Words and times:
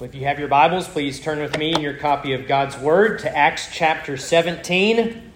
If 0.00 0.14
you 0.14 0.26
have 0.26 0.38
your 0.38 0.46
Bibles, 0.46 0.86
please 0.86 1.18
turn 1.18 1.40
with 1.40 1.58
me 1.58 1.74
in 1.74 1.80
your 1.80 1.94
copy 1.94 2.32
of 2.32 2.46
God's 2.46 2.78
Word 2.78 3.18
to 3.20 3.36
Acts 3.36 3.68
chapter 3.72 4.16
17. 4.16 5.32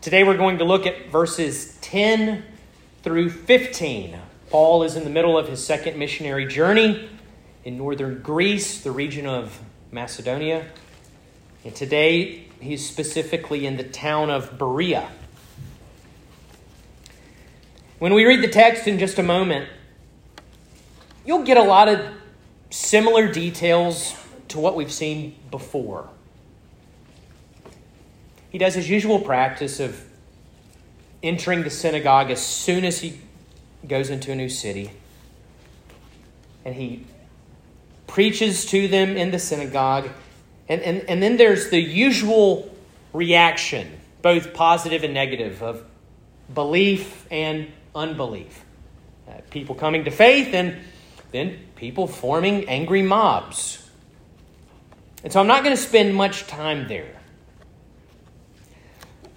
Today 0.00 0.24
we're 0.24 0.36
going 0.36 0.58
to 0.58 0.64
look 0.64 0.84
at 0.84 1.10
verses 1.10 1.78
10 1.80 2.42
through 3.04 3.30
15. 3.30 4.18
Paul 4.50 4.82
is 4.82 4.96
in 4.96 5.04
the 5.04 5.10
middle 5.10 5.38
of 5.38 5.46
his 5.46 5.64
second 5.64 5.96
missionary 5.96 6.44
journey 6.44 7.08
in 7.64 7.78
northern 7.78 8.20
Greece, 8.20 8.82
the 8.82 8.90
region 8.90 9.24
of 9.24 9.60
Macedonia. 9.92 10.66
And 11.64 11.72
today 11.72 12.48
he's 12.58 12.84
specifically 12.84 13.64
in 13.64 13.76
the 13.76 13.84
town 13.84 14.28
of 14.28 14.58
Berea. 14.58 15.08
When 18.00 18.12
we 18.12 18.24
read 18.24 18.42
the 18.42 18.48
text 18.48 18.88
in 18.88 18.98
just 18.98 19.20
a 19.20 19.22
moment, 19.22 19.68
you'll 21.24 21.44
get 21.44 21.56
a 21.56 21.62
lot 21.62 21.88
of 21.88 22.00
similar 22.70 23.30
details 23.30 24.14
to 24.48 24.58
what 24.58 24.76
we've 24.76 24.92
seen 24.92 25.36
before. 25.50 26.08
He 28.50 28.58
does 28.58 28.74
his 28.74 28.88
usual 28.88 29.18
practice 29.18 29.80
of 29.80 30.00
entering 31.22 31.62
the 31.62 31.70
synagogue 31.70 32.30
as 32.30 32.44
soon 32.44 32.84
as 32.84 33.00
he 33.00 33.18
goes 33.88 34.10
into 34.10 34.30
a 34.30 34.34
new 34.34 34.48
city. 34.48 34.90
And 36.64 36.74
he 36.74 37.04
preaches 38.06 38.64
to 38.66 38.86
them 38.88 39.16
in 39.16 39.30
the 39.30 39.38
synagogue. 39.38 40.08
And, 40.68 40.80
and, 40.82 41.00
and 41.08 41.22
then 41.22 41.36
there's 41.36 41.70
the 41.70 41.80
usual 41.80 42.74
reaction, 43.12 43.90
both 44.22 44.54
positive 44.54 45.04
and 45.04 45.14
negative, 45.14 45.62
of 45.62 45.84
belief 46.52 47.26
and 47.30 47.70
unbelief. 47.94 48.64
Uh, 49.28 49.32
people 49.50 49.74
coming 49.74 50.04
to 50.04 50.10
faith 50.10 50.54
and 50.54 50.76
then 51.34 51.58
people 51.74 52.06
forming 52.06 52.68
angry 52.68 53.02
mobs. 53.02 53.90
And 55.24 55.32
so 55.32 55.40
I'm 55.40 55.48
not 55.48 55.64
going 55.64 55.74
to 55.74 55.82
spend 55.82 56.14
much 56.14 56.46
time 56.46 56.86
there. 56.86 57.20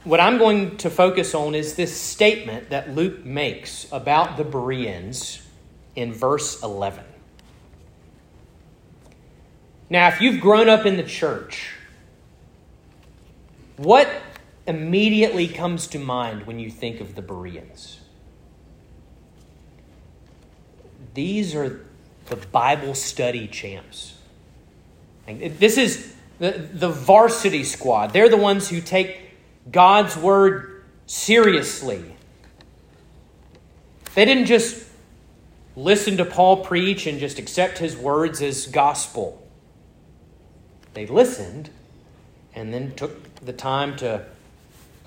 What 0.04 0.20
I'm 0.20 0.38
going 0.38 0.78
to 0.78 0.92
focus 0.92 1.34
on 1.34 1.56
is 1.56 1.74
this 1.74 2.00
statement 2.00 2.70
that 2.70 2.94
Luke 2.94 3.26
makes 3.26 3.92
about 3.92 4.38
the 4.38 4.44
Bereans 4.44 5.42
in 5.96 6.14
verse 6.14 6.62
11. 6.62 7.04
Now, 9.90 10.10
if 10.10 10.22
you've 10.22 10.40
grown 10.40 10.70
up 10.70 10.86
in 10.86 10.98
the 10.98 11.04
church, 11.04 11.72
what 13.78 14.08
immediately 14.68 15.48
comes 15.48 15.88
to 15.88 15.98
mind 15.98 16.46
when 16.46 16.60
you 16.60 16.70
think 16.70 17.02
of 17.02 17.16
the 17.16 17.24
Bereans? 17.24 17.97
These 21.18 21.56
are 21.56 21.80
the 22.28 22.36
Bible 22.36 22.94
study 22.94 23.48
champs. 23.48 24.14
This 25.26 25.80
is 25.80 26.14
the, 26.38 26.52
the 26.72 26.90
varsity 26.90 27.64
squad. 27.64 28.14
They're 28.14 28.30
the 28.30 28.38
ones 28.38 28.70
who 28.70 28.82
take 28.82 29.32
God's 29.72 30.16
word 30.16 30.84
seriously. 31.08 32.04
They 34.14 34.26
didn't 34.26 34.46
just 34.46 34.88
listen 35.76 36.18
to 36.18 36.26
Paul 36.26 36.64
preach 36.64 37.08
and 37.08 37.20
just 37.20 37.40
accept 37.40 37.80
his 37.80 37.98
words 37.98 38.40
as 38.44 38.68
gospel. 38.68 39.44
They 40.94 41.08
listened 41.08 41.72
and 42.54 42.72
then 42.72 42.94
took 42.94 43.44
the 43.44 43.54
time 43.54 43.96
to 43.98 44.24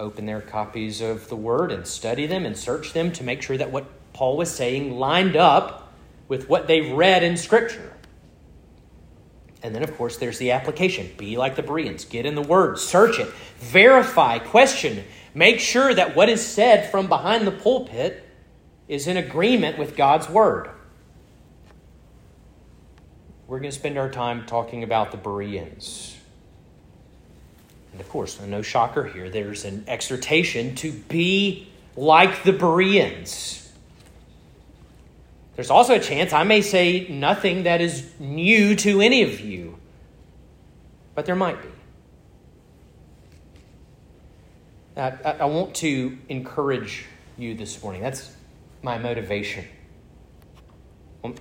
open 0.01 0.27
their 0.27 0.41
copies 0.41 1.01
of 1.01 1.29
the 1.29 1.37
word 1.37 1.71
and 1.71 1.87
study 1.87 2.27
them 2.27 2.45
and 2.45 2.57
search 2.57 2.95
them 2.95 3.13
to 3.13 3.23
make 3.23 3.43
sure 3.43 3.57
that 3.57 3.71
what 3.71 3.87
Paul 4.13 4.37
was 4.37 4.51
saying 4.51 4.99
lined 4.99 5.37
up 5.37 5.80
with 6.31 6.49
what 6.49 6.69
they've 6.69 6.93
read 6.93 7.25
in 7.25 7.37
Scripture. 7.37 7.93
And 9.65 9.75
then, 9.75 9.83
of 9.83 9.95
course, 9.97 10.17
there's 10.17 10.39
the 10.39 10.53
application. 10.53 11.11
Be 11.19 11.37
like 11.37 11.57
the 11.57 11.63
Bereans. 11.63 12.05
Get 12.05 12.25
in 12.25 12.37
the 12.37 12.41
Word, 12.41 12.79
search 12.79 13.19
it, 13.19 13.29
verify, 13.59 14.39
question. 14.39 15.05
Make 15.35 15.59
sure 15.59 15.93
that 15.93 16.15
what 16.15 16.29
is 16.29 16.47
said 16.47 16.89
from 16.89 17.09
behind 17.09 17.49
the 17.49 17.51
pulpit 17.51 18.25
is 18.87 19.09
in 19.09 19.17
agreement 19.17 19.77
with 19.77 19.97
God's 19.97 20.29
Word. 20.29 20.71
We're 23.49 23.59
going 23.59 23.71
to 23.71 23.77
spend 23.77 23.99
our 23.99 24.09
time 24.09 24.47
talking 24.47 24.85
about 24.85 25.11
the 25.11 25.17
Bereans. 25.17 26.17
And 27.91 28.01
of 28.01 28.09
course, 28.09 28.41
no 28.41 28.63
shocker 28.63 29.03
here, 29.03 29.29
there's 29.29 29.65
an 29.65 29.83
exhortation 29.89 30.77
to 30.77 30.93
be 30.93 31.69
like 31.97 32.45
the 32.45 32.53
Bereans. 32.53 33.70
There's 35.61 35.71
also 35.71 35.97
a 35.97 36.01
chance 36.01 36.33
I 36.33 36.43
may 36.45 36.63
say 36.63 37.07
nothing 37.11 37.65
that 37.65 37.83
is 37.83 38.11
new 38.19 38.75
to 38.77 39.03
any 39.03 39.25
of 39.25 39.41
you, 39.41 39.77
but 41.15 41.27
there 41.27 41.37
might 41.37 41.61
be. 41.61 41.69
I, 44.97 45.11
I, 45.39 45.45
want 45.45 45.75
to 45.75 46.17
encourage 46.31 47.05
you 47.37 47.55
this 47.55 47.83
morning. 47.83 48.01
That's 48.01 48.35
my 48.81 48.97
motivation. 48.97 49.67
Um, 51.25 51.35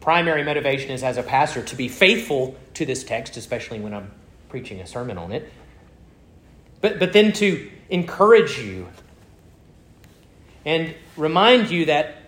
primary 0.00 0.42
motivation 0.42 0.92
is 0.92 1.02
as 1.02 1.18
a 1.18 1.22
pastor 1.22 1.62
to 1.62 1.76
be 1.76 1.88
faithful 1.88 2.56
to 2.72 2.86
this 2.86 3.04
text, 3.04 3.36
especially 3.36 3.78
when 3.78 3.92
I'm 3.92 4.10
preaching 4.48 4.80
a 4.80 4.86
sermon 4.86 5.18
on 5.18 5.32
it. 5.32 5.52
But, 6.80 6.98
but 6.98 7.12
then 7.12 7.34
to 7.34 7.70
encourage 7.90 8.58
you 8.58 8.88
and 10.64 10.94
remind 11.14 11.68
you 11.68 11.84
that 11.84 12.19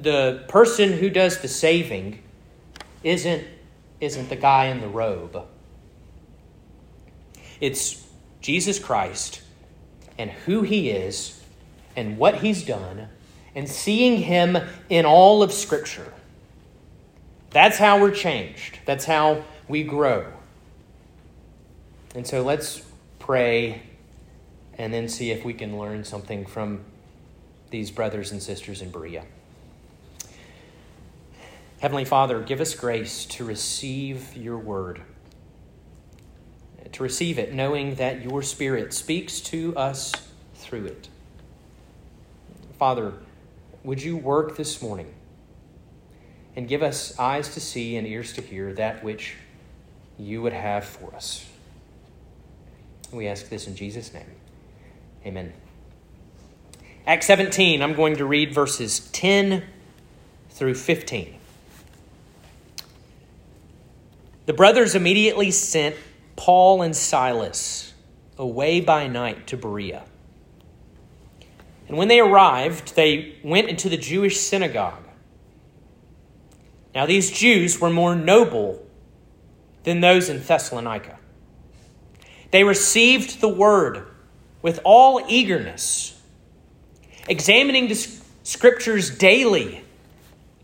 the 0.00 0.44
person 0.48 0.92
who 0.92 1.10
does 1.10 1.38
the 1.40 1.48
saving 1.48 2.22
isn't, 3.02 3.44
isn't 4.00 4.28
the 4.28 4.36
guy 4.36 4.66
in 4.66 4.80
the 4.80 4.88
robe. 4.88 5.42
It's 7.60 8.06
Jesus 8.40 8.78
Christ 8.78 9.42
and 10.18 10.30
who 10.30 10.62
he 10.62 10.90
is 10.90 11.42
and 11.96 12.16
what 12.16 12.36
he's 12.36 12.64
done 12.64 13.08
and 13.54 13.68
seeing 13.68 14.22
him 14.22 14.56
in 14.88 15.04
all 15.04 15.42
of 15.42 15.52
Scripture. 15.52 16.12
That's 17.50 17.78
how 17.78 18.00
we're 18.00 18.12
changed. 18.12 18.78
That's 18.86 19.04
how 19.04 19.44
we 19.68 19.82
grow. 19.82 20.32
And 22.14 22.26
so 22.26 22.42
let's 22.42 22.82
pray 23.18 23.82
and 24.78 24.94
then 24.94 25.08
see 25.08 25.30
if 25.30 25.44
we 25.44 25.52
can 25.52 25.78
learn 25.78 26.04
something 26.04 26.46
from 26.46 26.84
these 27.70 27.90
brothers 27.90 28.32
and 28.32 28.42
sisters 28.42 28.82
in 28.82 28.90
Berea. 28.90 29.24
Heavenly 31.80 32.04
Father, 32.04 32.42
give 32.42 32.60
us 32.60 32.74
grace 32.74 33.24
to 33.24 33.44
receive 33.44 34.36
your 34.36 34.58
word, 34.58 35.00
to 36.92 37.02
receive 37.02 37.38
it 37.38 37.54
knowing 37.54 37.94
that 37.94 38.20
your 38.22 38.42
Spirit 38.42 38.92
speaks 38.92 39.40
to 39.40 39.74
us 39.78 40.12
through 40.56 40.84
it. 40.84 41.08
Father, 42.78 43.14
would 43.82 44.02
you 44.02 44.14
work 44.14 44.58
this 44.58 44.82
morning 44.82 45.14
and 46.54 46.68
give 46.68 46.82
us 46.82 47.18
eyes 47.18 47.54
to 47.54 47.60
see 47.60 47.96
and 47.96 48.06
ears 48.06 48.34
to 48.34 48.42
hear 48.42 48.74
that 48.74 49.02
which 49.02 49.36
you 50.18 50.42
would 50.42 50.52
have 50.52 50.84
for 50.84 51.14
us? 51.14 51.46
We 53.10 53.26
ask 53.26 53.48
this 53.48 53.66
in 53.66 53.74
Jesus' 53.74 54.12
name. 54.12 54.30
Amen. 55.24 55.54
Acts 57.06 57.26
17, 57.26 57.80
I'm 57.80 57.94
going 57.94 58.16
to 58.18 58.26
read 58.26 58.52
verses 58.52 59.08
10 59.12 59.62
through 60.50 60.74
15. 60.74 61.39
The 64.50 64.56
brothers 64.56 64.96
immediately 64.96 65.52
sent 65.52 65.94
Paul 66.34 66.82
and 66.82 66.96
Silas 66.96 67.94
away 68.36 68.80
by 68.80 69.06
night 69.06 69.46
to 69.46 69.56
Berea. 69.56 70.02
And 71.86 71.96
when 71.96 72.08
they 72.08 72.18
arrived, 72.18 72.96
they 72.96 73.36
went 73.44 73.68
into 73.68 73.88
the 73.88 73.96
Jewish 73.96 74.40
synagogue. 74.40 75.04
Now, 76.96 77.06
these 77.06 77.30
Jews 77.30 77.80
were 77.80 77.90
more 77.90 78.16
noble 78.16 78.84
than 79.84 80.00
those 80.00 80.28
in 80.28 80.42
Thessalonica. 80.42 81.20
They 82.50 82.64
received 82.64 83.40
the 83.40 83.48
word 83.48 84.04
with 84.62 84.80
all 84.82 85.24
eagerness, 85.28 86.20
examining 87.28 87.86
the 87.86 88.08
scriptures 88.42 89.16
daily 89.16 89.84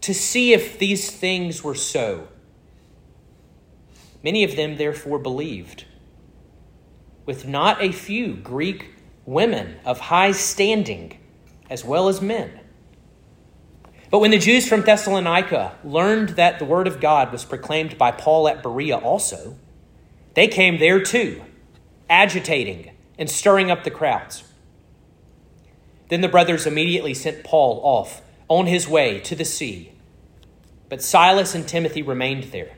to 0.00 0.12
see 0.12 0.54
if 0.54 0.76
these 0.76 1.08
things 1.08 1.62
were 1.62 1.76
so. 1.76 2.26
Many 4.26 4.42
of 4.42 4.56
them 4.56 4.76
therefore 4.76 5.20
believed, 5.20 5.84
with 7.26 7.46
not 7.46 7.80
a 7.80 7.92
few 7.92 8.34
Greek 8.34 8.90
women 9.24 9.76
of 9.84 10.00
high 10.00 10.32
standing, 10.32 11.20
as 11.70 11.84
well 11.84 12.08
as 12.08 12.20
men. 12.20 12.58
But 14.10 14.18
when 14.18 14.32
the 14.32 14.40
Jews 14.40 14.68
from 14.68 14.80
Thessalonica 14.80 15.76
learned 15.84 16.30
that 16.30 16.58
the 16.58 16.64
word 16.64 16.88
of 16.88 17.00
God 17.00 17.30
was 17.30 17.44
proclaimed 17.44 17.96
by 17.98 18.10
Paul 18.10 18.48
at 18.48 18.64
Berea 18.64 18.96
also, 18.96 19.54
they 20.34 20.48
came 20.48 20.80
there 20.80 21.00
too, 21.00 21.44
agitating 22.10 22.90
and 23.16 23.30
stirring 23.30 23.70
up 23.70 23.84
the 23.84 23.92
crowds. 23.92 24.42
Then 26.08 26.20
the 26.20 26.26
brothers 26.26 26.66
immediately 26.66 27.14
sent 27.14 27.44
Paul 27.44 27.80
off 27.84 28.22
on 28.48 28.66
his 28.66 28.88
way 28.88 29.20
to 29.20 29.36
the 29.36 29.44
sea 29.44 29.92
but 30.88 31.02
Silas 31.02 31.54
and 31.54 31.66
Timothy 31.66 32.02
remained 32.02 32.44
there. 32.44 32.75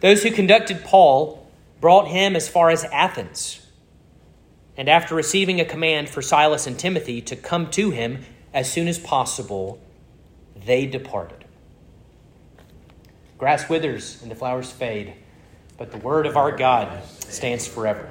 Those 0.00 0.22
who 0.22 0.30
conducted 0.30 0.84
Paul 0.84 1.46
brought 1.80 2.08
him 2.08 2.36
as 2.36 2.48
far 2.48 2.70
as 2.70 2.84
Athens. 2.84 3.66
And 4.76 4.88
after 4.88 5.14
receiving 5.14 5.60
a 5.60 5.64
command 5.64 6.08
for 6.08 6.20
Silas 6.20 6.66
and 6.66 6.78
Timothy 6.78 7.20
to 7.22 7.36
come 7.36 7.70
to 7.70 7.90
him 7.90 8.24
as 8.52 8.70
soon 8.70 8.88
as 8.88 8.98
possible, 8.98 9.80
they 10.54 10.86
departed. 10.86 11.44
Grass 13.38 13.68
withers 13.68 14.20
and 14.22 14.30
the 14.30 14.34
flowers 14.34 14.70
fade, 14.70 15.14
but 15.76 15.90
the 15.90 15.98
word 15.98 16.26
of 16.26 16.36
our 16.36 16.56
God 16.56 17.02
stands 17.20 17.66
forever. 17.66 18.10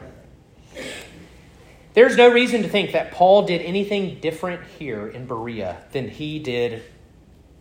There's 1.94 2.18
no 2.18 2.30
reason 2.30 2.62
to 2.64 2.68
think 2.68 2.92
that 2.92 3.12
Paul 3.12 3.44
did 3.46 3.62
anything 3.62 4.20
different 4.20 4.62
here 4.78 5.08
in 5.08 5.26
Berea 5.26 5.78
than 5.92 6.10
he 6.10 6.40
did 6.40 6.84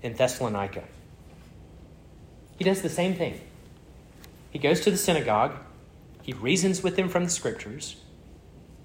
in 0.03 0.15
Thessalonica. 0.15 0.83
He 2.59 2.65
does 2.65 2.83
the 2.83 2.89
same 2.89 3.15
thing. 3.15 3.41
He 4.55 4.61
goes 4.61 4.81
to 4.83 4.91
the 4.93 4.97
synagogue, 4.97 5.57
he 6.23 6.33
reasons 6.33 6.81
with 6.81 6.95
them 6.95 7.09
from 7.09 7.25
the 7.25 7.31
scriptures. 7.31 7.97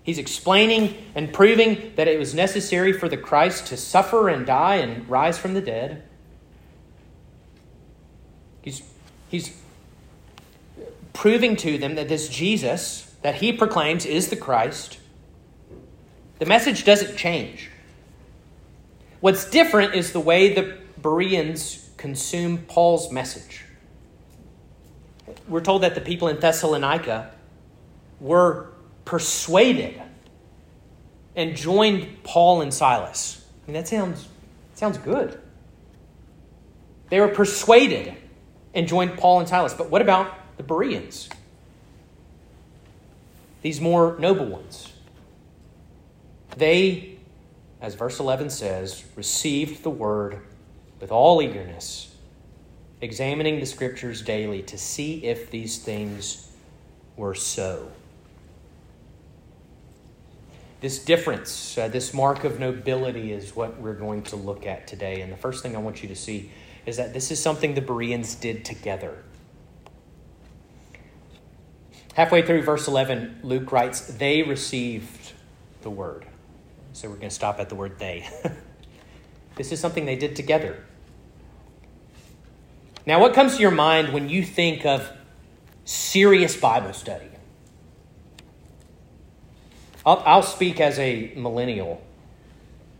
He's 0.01 0.18
explaining 0.18 0.98
and 1.13 1.31
proving 1.31 1.94
that 1.95 2.07
it 2.07 2.18
was 2.18 2.33
necessary 2.33 2.92
for 2.92 3.07
the 3.07 3.18
Christ 3.18 3.68
to 3.68 3.77
suffer 3.77 4.30
and 4.30 4.48
die 4.48 4.77
and 4.77 5.07
rise 5.07 5.38
from 5.38 5.54
the 5.54 5.62
dead. 5.62 6.04
He's, 8.63 8.81
he's 9.30 9.56
proving 11.13 11.56
to 11.57 11.77
them 11.77 11.94
that 11.95 12.10
this 12.10 12.27
Jesus 12.30 13.16
that 13.21 13.36
he 13.36 13.54
proclaims 13.54 14.07
is 14.07 14.30
the 14.30 14.36
Christ. 14.36 14.98
The 16.39 16.48
message 16.48 16.83
doesn't 16.83 17.16
change. 17.16 17.69
What's 19.19 19.48
different 19.48 19.94
is 19.94 20.13
the 20.13 20.19
way 20.19 20.51
the 20.51 20.80
Bereans 21.00 21.92
consume 21.98 22.57
Paul's 22.57 23.12
message. 23.12 23.66
We're 25.48 25.62
told 25.62 25.84
that 25.84 25.96
the 25.96 26.02
people 26.02 26.28
in 26.28 26.40
Thessalonica 26.40 27.31
were 28.20 28.70
persuaded 29.06 30.02
and 31.36 31.56
joined 31.56 32.24
Paul 32.24 32.62
and 32.62 32.74
Silas. 32.74 33.46
I 33.64 33.72
mean, 33.72 33.76
that 33.76 33.88
sounds, 33.88 34.28
sounds 34.76 34.98
good. 34.98 35.40
They 37.10 37.20
were 37.20 37.30
persuaded 37.30 38.16
and 38.74 38.88
joined 38.88 39.18
Paul 39.18 39.40
and 39.40 39.50
Silas. 39.50 39.74
But 39.74 39.90
what 39.90 40.02
about 40.02 40.34
the 40.58 40.64
Bereans? 40.64 41.30
These 43.62 43.81
more 43.81 44.18
noble 44.20 44.46
ones. 44.46 44.94
They, 46.56 47.18
as 47.81 47.96
verse 47.96 48.20
11 48.20 48.50
says, 48.50 49.04
received 49.16 49.84
the 49.84 49.90
word 49.90 50.40
with 51.00 51.12
all 51.12 51.42
eagerness, 51.42 52.08
examining 53.01 53.60
the 53.60 53.66
scriptures 53.66 54.22
daily 54.22 54.62
to 54.63 54.78
see 54.78 55.25
if 55.25 55.50
these 55.51 55.80
things 55.80 56.51
were 57.16 57.36
so. 57.36 57.92
This 60.81 61.04
difference, 61.04 61.78
uh, 61.78 61.90
this 61.90 62.13
mark 62.13 62.46
of 62.46 62.60
nobility, 62.60 63.34
is 63.34 63.56
what 63.56 63.80
we're 63.81 63.94
going 63.94 64.24
to 64.24 64.38
look 64.38 64.66
at 64.66 64.88
today. 64.88 65.22
And 65.22 65.31
the 65.31 65.38
first 65.38 65.62
thing 65.62 65.75
I 65.75 65.80
want 65.80 66.01
you 66.01 66.07
to 66.10 66.16
see 66.16 66.51
is 66.86 66.98
that 66.98 67.13
this 67.13 67.31
is 67.31 67.42
something 67.42 67.74
the 67.74 67.81
Bereans 67.81 68.36
did 68.36 68.63
together. 68.63 69.24
Halfway 72.13 72.42
through 72.42 72.63
verse 72.63 72.88
11, 72.88 73.40
Luke 73.44 73.72
writes, 73.72 74.02
They 74.02 74.44
received 74.44 75.34
the 75.81 75.90
word. 75.90 76.25
So 76.94 77.10
we're 77.10 77.16
going 77.16 77.30
to 77.30 77.36
stop 77.36 77.60
at 77.60 77.69
the 77.69 77.75
word 77.75 78.00
they. 78.00 78.28
this 79.56 79.72
is 79.72 79.80
something 79.80 80.06
they 80.06 80.16
did 80.16 80.36
together. 80.36 80.84
Now, 83.09 83.19
what 83.19 83.33
comes 83.33 83.56
to 83.56 83.61
your 83.63 83.71
mind 83.71 84.13
when 84.13 84.29
you 84.29 84.44
think 84.44 84.85
of 84.85 85.11
serious 85.83 86.56
Bible 86.56 86.94
study? 86.94 87.25
I'll, 90.06 90.21
I'll 90.27 90.44
speak 90.44 90.79
as 90.79 91.00
a 91.00 91.33
millennial, 91.35 92.03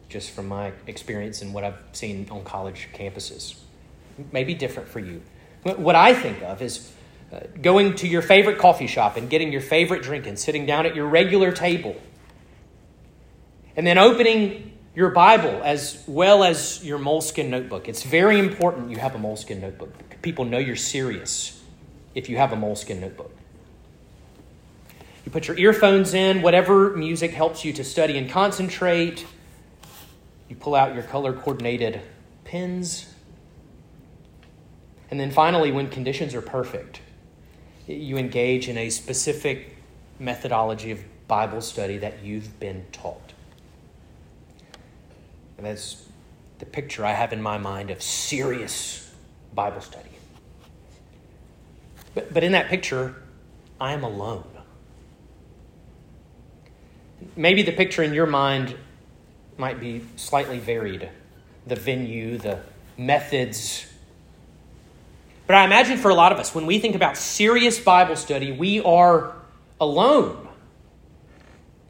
just 0.09 0.31
from 0.31 0.47
my 0.47 0.71
experience 0.88 1.44
and 1.44 1.53
what 1.53 1.63
I've 1.63 1.77
seen 1.91 2.27
on 2.31 2.44
college 2.44 2.88
campuses. 2.91 3.59
Maybe 4.31 4.56
different 4.56 4.89
for 4.89 5.00
you. 5.00 5.21
What 5.61 5.94
I 5.94 6.15
think 6.15 6.41
of 6.41 6.63
is 6.63 6.91
uh, 7.31 7.41
going 7.61 7.94
to 7.97 8.07
your 8.07 8.23
favorite 8.23 8.57
coffee 8.57 8.88
shop 8.88 9.15
and 9.15 9.29
getting 9.29 9.51
your 9.51 9.61
favorite 9.61 10.01
drink 10.01 10.25
and 10.25 10.39
sitting 10.39 10.65
down 10.65 10.88
at 10.88 10.95
your 10.95 11.06
regular 11.06 11.51
table. 11.51 11.95
And 13.75 13.85
then 13.85 14.00
opening 14.00 14.69
your 15.00 15.12
Bible 15.12 15.62
as 15.63 16.04
well 16.07 16.44
as 16.44 16.84
your 16.84 17.00
Moleskine 17.00 17.48
notebook. 17.48 17.88
It's 17.88 18.04
very 18.04 18.38
important 18.38 18.92
you 18.92 18.98
have 18.98 19.16
a 19.16 19.18
Moleskine 19.18 19.62
notebook. 19.62 19.94
People 20.22 20.44
know 20.44 20.57
you're 20.57 20.75
serious 20.75 21.57
if 22.16 22.28
you 22.28 22.36
have 22.36 22.51
a 22.51 22.57
Moleskine 22.57 23.00
notebook. 23.00 23.34
You 25.24 25.31
put 25.31 25.48
your 25.48 25.57
earphones 25.57 26.13
in, 26.13 26.42
whatever 26.42 26.98
music 26.98 27.31
helps 27.31 27.63
you 27.63 27.72
to 27.72 27.84
study 27.86 28.18
and 28.18 28.30
concentrate. 28.30 29.25
You 30.50 30.57
pull 30.57 30.75
out 30.75 30.94
your 30.94 31.04
color 31.04 31.31
coordinated 31.31 32.02
pens. 32.44 33.06
And 35.10 35.18
then 35.18 35.31
finally, 35.31 35.72
when 35.72 35.88
conditions 35.88 36.36
are 36.36 36.42
perfect, 36.42 37.00
you 37.88 38.18
engage 38.18 38.68
in 38.68 38.78
a 38.78 38.90
specific 38.90 39.78
methodology 40.19 40.92
of 40.92 41.00
Bible 41.30 41.62
study 41.62 41.98
that 42.00 42.22
you've 42.22 42.60
been 42.60 42.86
taught. 42.92 43.29
And 45.59 45.65
that's 45.65 46.01
the 46.59 46.65
picture 46.65 47.06
I 47.06 47.11
have 47.11 47.33
in 47.33 47.41
my 47.41 47.57
mind 47.57 47.89
of 47.89 48.01
serious 48.01 49.13
Bible 49.53 49.81
study. 49.81 50.09
But, 52.15 52.33
but 52.33 52.45
in 52.45 52.53
that 52.53 52.69
picture, 52.69 53.21
I 53.77 53.91
am 53.91 54.06
alone. 54.06 54.47
Maybe 57.35 57.61
the 57.61 57.73
picture 57.73 58.03
in 58.03 58.13
your 58.13 58.25
mind 58.25 58.73
might 59.57 59.81
be 59.81 60.06
slightly 60.15 60.59
varied 60.59 61.09
the 61.67 61.75
venue, 61.75 62.38
the 62.38 62.61
methods, 62.97 63.85
but 65.45 65.57
I 65.57 65.65
imagine 65.65 65.97
for 65.97 66.09
a 66.09 66.13
lot 66.13 66.31
of 66.31 66.38
us, 66.38 66.56
when 66.56 66.67
we 66.67 66.77
think 66.77 66.95
about 66.95 67.17
serious 67.17 67.79
Bible 67.79 68.15
study, 68.15 68.51
we 68.51 68.81
are 68.81 69.35
alone. 69.81 70.47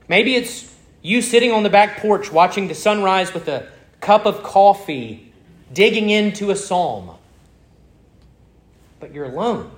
Maybe 0.07 0.33
it's 0.33 0.73
you 1.01 1.21
sitting 1.21 1.51
on 1.51 1.63
the 1.63 1.69
back 1.69 1.97
porch 1.97 2.31
watching 2.31 2.67
the 2.67 2.75
sunrise 2.75 3.33
with 3.33 3.47
a 3.47 3.69
cup 4.01 4.25
of 4.25 4.43
coffee, 4.43 5.31
digging 5.73 6.09
into 6.09 6.51
a 6.51 6.55
psalm. 6.55 7.11
But 8.99 9.13
you're 9.13 9.25
alone. 9.25 9.71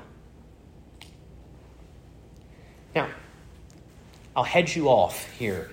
Now, 2.96 3.10
I'll 4.36 4.44
head 4.44 4.74
you 4.74 4.90
off 4.90 5.30
here. 5.38 5.70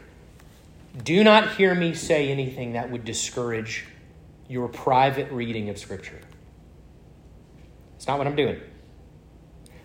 Do 1.05 1.25
not 1.25 1.57
hear 1.57 1.75
me 1.75 1.95
say 1.95 2.31
anything 2.31 2.73
that 2.73 2.91
would 2.91 3.05
discourage 3.05 3.87
your 4.49 4.69
private 4.69 5.31
reading 5.31 5.69
of 5.69 5.79
Scripture. 5.79 6.21
It's 7.97 8.07
not 8.07 8.19
what 8.19 8.27
I'm 8.27 8.37
doing. 8.37 8.61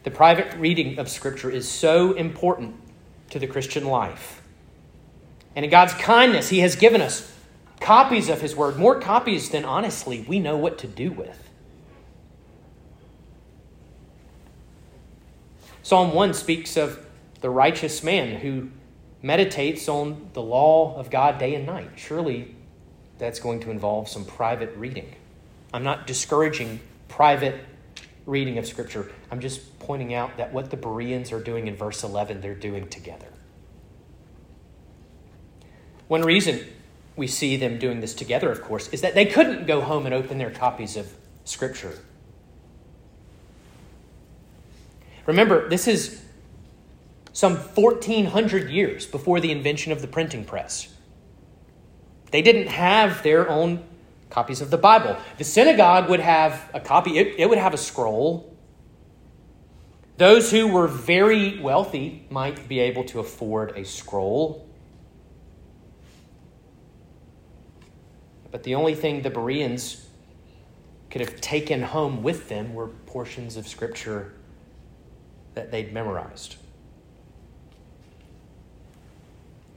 The 0.04 0.12
private 0.12 0.54
reading 0.58 1.00
of 1.00 1.10
Scripture 1.10 1.50
is 1.50 1.68
so 1.68 2.14
important 2.14 2.76
to 3.30 3.40
the 3.40 3.48
Christian 3.48 3.86
life. 3.86 4.43
And 5.56 5.66
in 5.66 5.72
God's 5.72 5.94
kindness, 5.94 6.50
He 6.50 6.60
has 6.60 6.76
given 6.76 7.02
us 7.02 7.32
copies 7.80 8.30
of 8.30 8.42
His 8.42 8.56
Word, 8.56 8.78
more 8.78 9.00
copies 9.00 9.50
than 9.50 9.66
honestly 9.66 10.26
we 10.28 10.40
know 10.40 10.58
what 10.58 10.78
to 10.80 10.88
do 10.88 11.12
with. 11.12 11.50
Psalm 15.84 16.14
1 16.14 16.34
speaks 16.34 16.78
of 16.78 17.06
the 17.42 17.50
righteous 17.50 18.04
man 18.04 18.40
who 18.40 18.70
meditates 19.22 19.90
on 19.90 20.30
the 20.34 20.42
law 20.42 20.96
of 20.98 21.10
God 21.10 21.38
day 21.38 21.56
and 21.56 21.66
night. 21.66 21.90
Surely 21.98 22.56
that's 23.18 23.40
going 23.40 23.60
to 23.62 23.70
involve 23.70 24.08
some 24.08 24.24
private 24.24 24.74
reading. 24.78 25.14
I'm 25.74 25.84
not 25.84 26.08
discouraging 26.08 26.80
private 27.10 27.60
reading 28.26 28.58
of 28.58 28.66
Scripture. 28.66 29.12
I'm 29.30 29.42
just 29.42 29.80
pointing 29.80 30.14
out 30.14 30.38
that 30.38 30.54
what 30.54 30.70
the 30.72 30.78
Bereans 30.78 31.32
are 31.32 31.42
doing 31.42 31.68
in 31.68 31.76
verse 31.76 32.04
11, 32.04 32.42
they're 32.42 32.56
doing 32.56 32.88
together. 32.88 33.28
One 36.14 36.22
reason 36.22 36.64
we 37.16 37.26
see 37.26 37.58
them 37.58 37.80
doing 37.80 38.00
this 38.00 38.14
together, 38.14 38.52
of 38.52 38.62
course, 38.62 38.88
is 38.90 39.02
that 39.02 39.16
they 39.16 39.26
couldn't 39.26 39.66
go 39.66 39.82
home 39.82 40.06
and 40.06 40.14
open 40.14 40.38
their 40.38 40.52
copies 40.52 40.96
of 40.96 41.12
Scripture. 41.44 41.98
Remember, 45.26 45.68
this 45.68 45.88
is 45.88 46.22
some 47.32 47.56
1400 47.56 48.70
years 48.70 49.08
before 49.08 49.40
the 49.40 49.52
invention 49.52 49.92
of 49.92 50.02
the 50.02 50.08
printing 50.08 50.46
press. 50.46 50.94
They 52.30 52.44
didn't 52.44 52.68
have 52.68 53.24
their 53.24 53.50
own 53.50 53.84
copies 54.30 54.62
of 54.62 54.70
the 54.70 54.78
Bible. 54.78 55.18
The 55.40 55.44
synagogue 55.44 56.12
would 56.12 56.20
have 56.20 56.70
a 56.76 56.80
copy, 56.80 57.18
it, 57.18 57.40
it 57.40 57.50
would 57.50 57.58
have 57.58 57.74
a 57.74 57.78
scroll. 57.78 58.56
Those 60.18 60.52
who 60.52 60.68
were 60.68 60.88
very 60.88 61.60
wealthy 61.60 62.28
might 62.30 62.70
be 62.70 62.82
able 62.82 63.04
to 63.06 63.20
afford 63.20 63.76
a 63.76 63.84
scroll. 63.84 64.70
But 68.54 68.62
the 68.62 68.76
only 68.76 68.94
thing 68.94 69.24
the 69.24 69.32
Bereans 69.32 70.06
could 71.10 71.22
have 71.22 71.42
taken 71.42 71.82
home 71.82 72.22
with 72.22 72.50
them 72.50 72.76
were 72.76 72.90
portions 73.08 73.58
of 73.58 73.68
Scripture 73.68 74.32
that 75.56 75.72
they'd 75.72 75.92
memorized. 75.92 76.58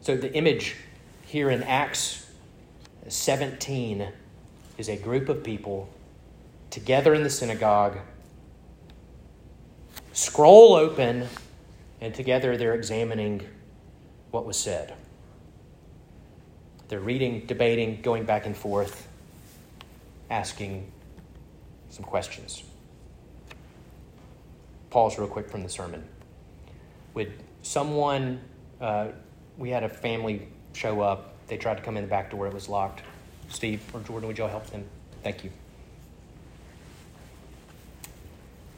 So 0.03 0.15
the 0.15 0.31
image 0.35 0.77
here 1.25 1.49
in 1.49 1.63
Acts 1.63 2.31
17 3.09 4.13
is 4.77 4.91
a 4.91 4.97
group 4.97 5.31
of 5.31 5.43
people 5.43 5.89
together 6.69 7.15
in 7.15 7.23
the 7.23 7.31
synagogue, 7.31 7.97
scroll 10.13 10.75
open, 10.75 11.27
and 12.03 12.15
together 12.15 12.59
they're 12.59 12.75
examining 12.75 13.41
what 14.33 14.45
was 14.45 14.59
said. 14.59 14.93
They're 16.89 17.01
reading, 17.01 17.47
debating, 17.47 18.01
going 18.03 18.25
back 18.25 18.47
and 18.47 18.57
forth, 18.57 19.09
asking 20.31 20.91
some 21.91 22.05
questions. 22.05 22.63
Pause 24.91 25.19
real 25.19 25.29
quick 25.29 25.51
from 25.51 25.63
the 25.63 25.69
sermon. 25.69 26.07
Would 27.15 27.33
someone, 27.63 28.41
uh, 28.81 29.09
we 29.59 29.71
had 29.71 29.83
a 29.83 29.89
family 29.89 30.49
show 30.75 31.01
up, 31.01 31.35
they 31.49 31.57
tried 31.57 31.77
to 31.77 31.83
come 31.83 31.97
in 31.97 32.05
the 32.05 32.09
back 32.09 32.31
door, 32.31 32.47
it 32.47 32.55
was 32.55 32.69
locked. 32.69 33.03
Steve 33.49 33.83
or 33.93 34.01
Jordan, 34.01 34.29
would 34.29 34.39
y'all 34.39 34.49
help 34.49 34.67
them? 34.67 34.85
Thank 35.23 35.45
you. 35.45 35.51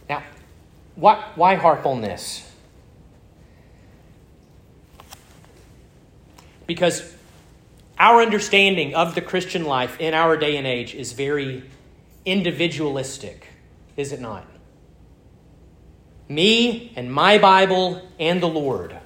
Now, 0.09 0.23
why, 0.95 1.31
why 1.35 1.55
harp 1.57 1.85
on 1.85 2.01
this? 2.01 2.51
Because 6.67 7.15
our 7.99 8.23
understanding 8.23 8.95
of 8.95 9.15
the 9.15 9.21
Christian 9.21 9.65
life 9.65 9.99
in 10.01 10.15
our 10.15 10.37
day 10.37 10.57
and 10.57 10.67
age 10.67 10.95
is 10.95 11.13
very 11.13 11.65
individualistic, 12.25 13.49
is 13.97 14.13
it 14.13 14.21
not? 14.21 14.47
Me 16.29 16.93
and 16.95 17.13
my 17.13 17.39
Bible 17.39 18.07
and 18.21 18.43
the 18.43 18.49
Lord. 18.49 18.97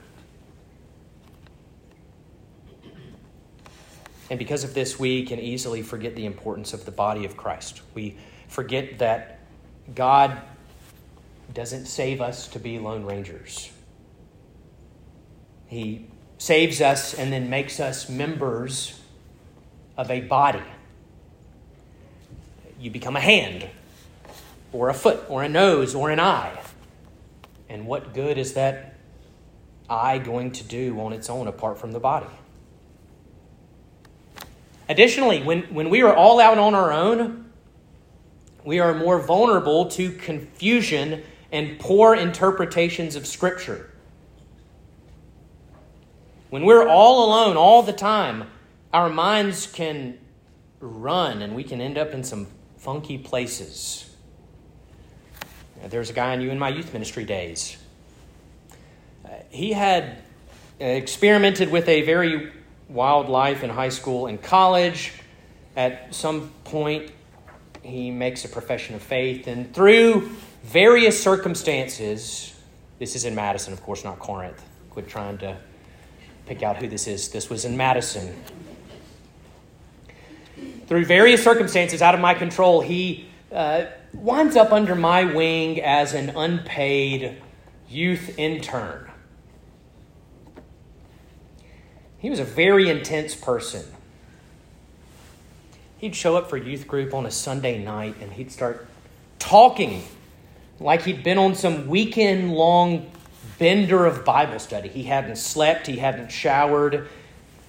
And 4.28 4.38
because 4.38 4.64
of 4.64 4.74
this, 4.74 4.98
we 4.98 5.24
can 5.24 5.38
easily 5.38 5.82
forget 5.82 6.16
the 6.16 6.26
importance 6.26 6.72
of 6.72 6.84
the 6.84 6.90
body 6.90 7.24
of 7.24 7.36
Christ. 7.36 7.82
We 7.94 8.16
forget 8.48 8.98
that 8.98 9.40
God 9.94 10.40
doesn't 11.52 11.86
save 11.86 12.20
us 12.20 12.48
to 12.48 12.58
be 12.58 12.78
lone 12.78 13.04
rangers. 13.04 13.70
He 15.66 16.06
saves 16.42 16.80
us 16.80 17.14
and 17.14 17.32
then 17.32 17.48
makes 17.48 17.78
us 17.78 18.08
members 18.08 19.00
of 19.96 20.10
a 20.10 20.20
body. 20.22 20.62
You 22.80 22.90
become 22.90 23.14
a 23.14 23.20
hand, 23.20 23.68
or 24.72 24.88
a 24.88 24.94
foot, 24.94 25.22
or 25.28 25.44
a 25.44 25.48
nose, 25.48 25.94
or 25.94 26.10
an 26.10 26.18
eye. 26.18 26.60
And 27.68 27.86
what 27.86 28.12
good 28.12 28.38
is 28.38 28.54
that 28.54 28.96
eye 29.88 30.18
going 30.18 30.50
to 30.52 30.64
do 30.64 30.98
on 30.98 31.12
its 31.12 31.30
own 31.30 31.46
apart 31.46 31.78
from 31.78 31.92
the 31.92 32.00
body? 32.00 32.26
Additionally, 34.88 35.44
when, 35.44 35.62
when 35.72 35.90
we 35.90 36.02
are 36.02 36.12
all 36.12 36.40
out 36.40 36.58
on 36.58 36.74
our 36.74 36.92
own, 36.92 37.52
we 38.64 38.80
are 38.80 38.92
more 38.92 39.20
vulnerable 39.20 39.86
to 39.90 40.10
confusion 40.10 41.22
and 41.52 41.78
poor 41.78 42.16
interpretations 42.16 43.14
of 43.14 43.28
Scripture. 43.28 43.92
When 46.52 46.66
we're 46.66 46.86
all 46.86 47.24
alone 47.24 47.56
all 47.56 47.82
the 47.82 47.94
time, 47.94 48.44
our 48.92 49.08
minds 49.08 49.66
can 49.66 50.18
run 50.80 51.40
and 51.40 51.56
we 51.56 51.64
can 51.64 51.80
end 51.80 51.96
up 51.96 52.10
in 52.10 52.22
some 52.22 52.46
funky 52.76 53.16
places. 53.16 54.14
There's 55.86 56.10
a 56.10 56.12
guy 56.12 56.34
I 56.34 56.36
knew 56.36 56.50
in 56.50 56.58
my 56.58 56.68
youth 56.68 56.92
ministry 56.92 57.24
days. 57.24 57.78
Uh, 59.24 59.30
he 59.48 59.72
had 59.72 60.18
experimented 60.78 61.70
with 61.70 61.88
a 61.88 62.02
very 62.02 62.52
wild 62.86 63.30
life 63.30 63.64
in 63.64 63.70
high 63.70 63.88
school 63.88 64.26
and 64.26 64.42
college. 64.42 65.14
At 65.74 66.14
some 66.14 66.50
point, 66.64 67.12
he 67.82 68.10
makes 68.10 68.44
a 68.44 68.48
profession 68.50 68.94
of 68.94 69.00
faith, 69.00 69.46
and 69.46 69.72
through 69.72 70.30
various 70.64 71.18
circumstances, 71.18 72.54
this 72.98 73.16
is 73.16 73.24
in 73.24 73.34
Madison, 73.34 73.72
of 73.72 73.82
course, 73.82 74.04
not 74.04 74.18
Corinth. 74.18 74.62
Quit 74.90 75.08
trying 75.08 75.38
to 75.38 75.56
pick 76.46 76.62
out 76.62 76.76
who 76.76 76.88
this 76.88 77.06
is. 77.06 77.28
This 77.28 77.48
was 77.48 77.64
in 77.64 77.76
Madison. 77.76 78.34
Through 80.86 81.04
various 81.06 81.42
circumstances 81.42 82.02
out 82.02 82.14
of 82.14 82.20
my 82.20 82.34
control, 82.34 82.80
he 82.80 83.26
uh, 83.52 83.86
winds 84.12 84.56
up 84.56 84.72
under 84.72 84.94
my 84.94 85.24
wing 85.24 85.80
as 85.80 86.14
an 86.14 86.30
unpaid 86.30 87.40
youth 87.88 88.38
intern. 88.38 89.10
He 92.18 92.30
was 92.30 92.38
a 92.38 92.44
very 92.44 92.88
intense 92.88 93.34
person. 93.34 93.84
He'd 95.98 96.14
show 96.14 96.36
up 96.36 96.50
for 96.50 96.56
youth 96.56 96.86
group 96.86 97.14
on 97.14 97.26
a 97.26 97.30
Sunday 97.30 97.82
night 97.82 98.16
and 98.20 98.32
he'd 98.32 98.52
start 98.52 98.86
talking 99.38 100.04
like 100.78 101.02
he'd 101.02 101.22
been 101.22 101.38
on 101.38 101.54
some 101.54 101.86
weekend 101.86 102.52
long 102.52 103.10
bender 103.58 104.06
of 104.06 104.24
Bible 104.24 104.58
study. 104.58 104.88
He 104.88 105.04
hadn't 105.04 105.36
slept, 105.36 105.86
he 105.86 105.96
hadn't 105.96 106.30
showered. 106.30 107.08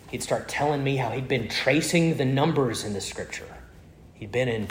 He'd 0.10 0.24
start 0.24 0.48
telling 0.48 0.84
me 0.84 0.98
how 0.98 1.10
he'd 1.10 1.28
been 1.28 1.48
tracing 1.48 2.18
the 2.18 2.26
numbers 2.26 2.84
in 2.84 2.94
the 2.94 3.02
scripture. 3.02 3.48
He'd 4.14 4.32
been 4.32 4.48
in 4.48 4.68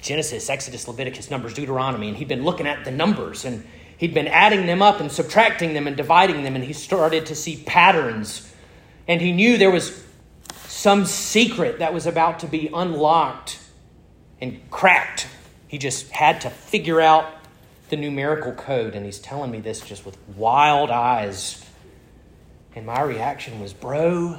Genesis, 0.00 0.48
Exodus, 0.48 0.88
Leviticus, 0.88 1.30
Numbers, 1.30 1.54
Deuteronomy, 1.54 2.08
and 2.08 2.16
he'd 2.16 2.28
been 2.28 2.44
looking 2.44 2.66
at 2.66 2.84
the 2.84 2.90
numbers 2.90 3.44
and 3.44 3.66
he'd 3.98 4.14
been 4.14 4.28
adding 4.28 4.66
them 4.66 4.80
up 4.80 5.00
and 5.00 5.12
subtracting 5.12 5.74
them 5.74 5.86
and 5.86 5.96
dividing 5.96 6.42
them, 6.42 6.54
and 6.54 6.64
he 6.64 6.72
started 6.72 7.26
to 7.26 7.34
see 7.34 7.62
patterns. 7.66 8.50
And 9.06 9.20
he 9.20 9.32
knew 9.32 9.58
there 9.58 9.70
was 9.70 10.02
some 10.64 11.04
secret 11.04 11.80
that 11.80 11.92
was 11.92 12.06
about 12.06 12.38
to 12.40 12.46
be 12.46 12.70
unlocked 12.72 13.58
and 14.40 14.58
cracked. 14.70 15.26
He 15.68 15.76
just 15.76 16.10
had 16.10 16.40
to 16.40 16.50
figure 16.50 17.00
out 17.00 17.26
the 17.90 17.96
numerical 17.96 18.52
code, 18.52 18.94
and 18.94 19.04
he's 19.04 19.18
telling 19.18 19.50
me 19.50 19.60
this 19.60 19.80
just 19.80 20.06
with 20.06 20.16
wild 20.36 20.90
eyes. 20.90 21.64
And 22.74 22.86
my 22.86 23.02
reaction 23.02 23.60
was, 23.60 23.72
Bro, 23.72 24.38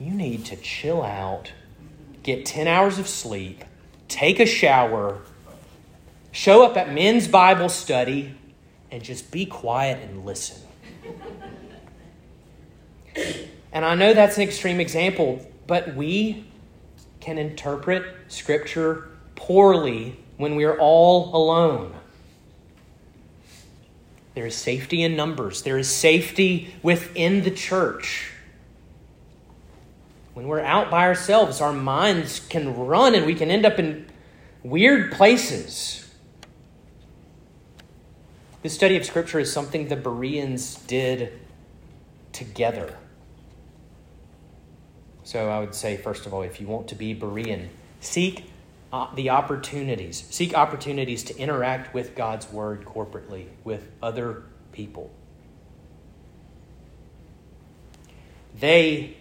you 0.00 0.12
need 0.12 0.46
to 0.46 0.56
chill 0.56 1.02
out, 1.02 1.52
get 2.22 2.46
10 2.46 2.66
hours 2.66 2.98
of 2.98 3.06
sleep, 3.06 3.64
take 4.08 4.40
a 4.40 4.46
shower, 4.46 5.20
show 6.32 6.64
up 6.64 6.76
at 6.76 6.92
men's 6.92 7.28
Bible 7.28 7.68
study, 7.68 8.34
and 8.90 9.02
just 9.02 9.30
be 9.30 9.44
quiet 9.44 10.02
and 10.02 10.24
listen. 10.24 10.62
and 13.72 13.84
I 13.84 13.94
know 13.94 14.14
that's 14.14 14.36
an 14.36 14.42
extreme 14.42 14.80
example, 14.80 15.46
but 15.66 15.94
we 15.94 16.46
can 17.20 17.36
interpret 17.36 18.04
Scripture 18.28 19.08
poorly 19.34 20.18
when 20.38 20.56
we 20.56 20.64
are 20.64 20.78
all 20.78 21.34
alone. 21.36 21.94
There 24.38 24.46
is 24.46 24.54
safety 24.54 25.02
in 25.02 25.16
numbers, 25.16 25.62
there 25.62 25.78
is 25.78 25.90
safety 25.90 26.72
within 26.80 27.42
the 27.42 27.50
church. 27.50 28.30
When 30.32 30.46
we're 30.46 30.60
out 30.60 30.92
by 30.92 31.08
ourselves, 31.08 31.60
our 31.60 31.72
minds 31.72 32.38
can 32.38 32.72
run 32.86 33.16
and 33.16 33.26
we 33.26 33.34
can 33.34 33.50
end 33.50 33.66
up 33.66 33.80
in 33.80 34.06
weird 34.62 35.10
places. 35.10 36.08
This 38.62 38.74
study 38.74 38.96
of 38.96 39.04
Scripture 39.04 39.40
is 39.40 39.52
something 39.52 39.88
the 39.88 39.96
Bereans 39.96 40.76
did 40.86 41.32
together. 42.30 42.96
So 45.24 45.50
I 45.50 45.58
would 45.58 45.74
say, 45.74 45.96
first 45.96 46.26
of 46.26 46.32
all, 46.32 46.42
if 46.42 46.60
you 46.60 46.68
want 46.68 46.86
to 46.86 46.94
be 46.94 47.12
Berean, 47.12 47.70
seek 47.98 48.44
uh, 48.92 49.14
the 49.14 49.30
opportunities. 49.30 50.24
Seek 50.30 50.54
opportunities 50.54 51.22
to 51.24 51.36
interact 51.38 51.92
with 51.92 52.14
God's 52.14 52.50
Word 52.50 52.84
corporately, 52.84 53.46
with 53.64 53.88
other 54.02 54.44
people. 54.72 55.10
They 58.58 59.16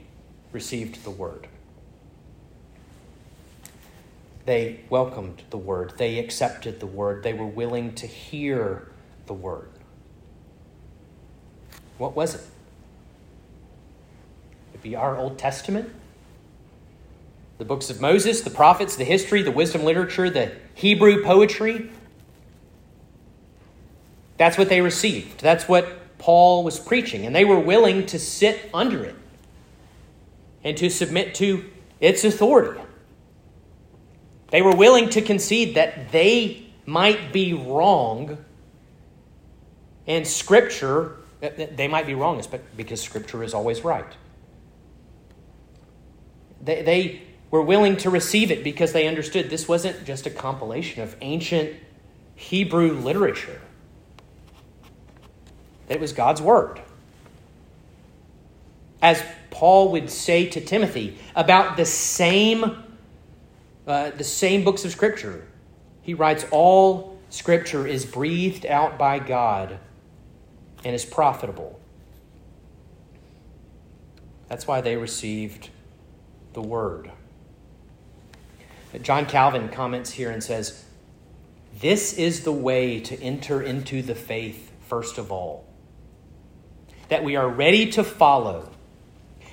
received 0.51 1.03
the 1.03 1.12
Word. 1.12 1.47
They 4.45 4.79
welcomed 4.89 5.43
the 5.50 5.57
Word. 5.57 5.93
They 5.97 6.19
accepted 6.19 6.79
the 6.79 6.88
Word. 6.88 7.24
They 7.24 7.33
were 7.33 7.45
willing 7.45 7.93
to 7.95 8.07
hear 8.07 8.88
the 9.25 9.33
Word. 9.33 9.69
What 11.97 12.15
was 12.15 12.36
it? 12.36 12.41
It'd 14.71 14.81
be 14.81 14.95
our 14.95 15.17
Old 15.17 15.38
Testament 15.38 15.91
the 17.57 17.65
books 17.65 17.89
of 17.89 17.99
Moses, 17.99 18.41
the 18.41 18.49
prophets, 18.49 18.95
the 18.95 19.03
history, 19.03 19.41
the 19.41 19.51
wisdom 19.51 19.83
literature, 19.83 20.29
the 20.29 20.51
Hebrew 20.75 21.23
poetry. 21.23 21.89
That's 24.37 24.57
what 24.57 24.69
they 24.69 24.81
received. 24.81 25.41
That's 25.41 25.67
what 25.67 26.17
Paul 26.19 26.63
was 26.63 26.79
preaching. 26.79 27.25
And 27.25 27.35
they 27.35 27.45
were 27.45 27.59
willing 27.59 28.05
to 28.07 28.19
sit 28.19 28.69
under 28.73 29.03
it 29.03 29.15
and 30.63 30.77
to 30.77 30.89
submit 30.89 31.33
to 31.35 31.65
its 31.99 32.23
authority. 32.23 32.81
They 34.51 34.61
were 34.61 34.75
willing 34.75 35.09
to 35.09 35.21
concede 35.21 35.75
that 35.75 36.11
they 36.11 36.67
might 36.85 37.33
be 37.33 37.53
wrong 37.53 38.37
and 40.07 40.25
Scripture, 40.25 41.17
they 41.41 41.87
might 41.87 42.07
be 42.07 42.15
wrong 42.15 42.41
because 42.77 43.01
Scripture 43.01 43.43
is 43.43 43.53
always 43.53 43.83
right. 43.83 44.13
They, 46.63 46.81
they 46.81 47.21
were 47.49 47.61
willing 47.61 47.97
to 47.97 48.09
receive 48.09 48.51
it 48.51 48.63
because 48.63 48.91
they 48.91 49.07
understood 49.07 49.49
this 49.49 49.67
wasn't 49.67 50.05
just 50.05 50.25
a 50.25 50.29
compilation 50.29 51.01
of 51.01 51.15
ancient 51.21 51.73
Hebrew 52.35 52.93
literature, 52.93 53.61
it 55.89 55.99
was 55.99 56.13
God's 56.13 56.41
Word. 56.41 56.81
As 59.01 59.23
Paul 59.49 59.91
would 59.91 60.09
say 60.09 60.47
to 60.47 60.61
Timothy 60.61 61.17
about 61.35 61.77
the 61.77 61.85
same, 61.85 62.83
uh, 63.85 64.11
the 64.11 64.23
same 64.23 64.63
books 64.63 64.85
of 64.85 64.91
Scripture, 64.91 65.47
he 66.01 66.13
writes, 66.13 66.45
All 66.51 67.17
Scripture 67.29 67.87
is 67.87 68.05
breathed 68.05 68.65
out 68.65 68.97
by 68.97 69.19
God 69.19 69.79
and 70.83 70.95
is 70.95 71.05
profitable. 71.05 71.79
That's 74.47 74.65
why 74.65 74.81
they 74.81 74.95
received 74.95 75.69
the 76.53 76.61
Word. 76.61 77.11
John 79.01 79.25
Calvin 79.25 79.70
comments 79.70 80.12
here 80.12 80.32
and 80.32 80.44
says, 80.44 80.84
This 81.79 82.13
is 82.13 82.44
the 82.44 82.51
way 82.51 83.00
to 83.01 83.22
enter 83.22 83.62
into 83.62 84.01
the 84.01 84.15
faith, 84.15 84.72
first 84.88 85.17
of 85.17 85.32
all. 85.32 85.65
That 87.10 87.24
we 87.24 87.36
are 87.36 87.48
ready 87.48 87.91
to 87.91 88.03
follow, 88.03 88.72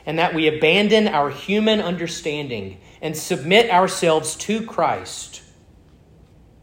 and 0.06 0.18
that 0.18 0.34
we 0.34 0.48
abandon 0.48 1.08
our 1.08 1.30
human 1.30 1.80
understanding 1.80 2.80
and 3.02 3.16
submit 3.16 3.70
ourselves 3.70 4.36
to 4.36 4.64
Christ 4.64 5.42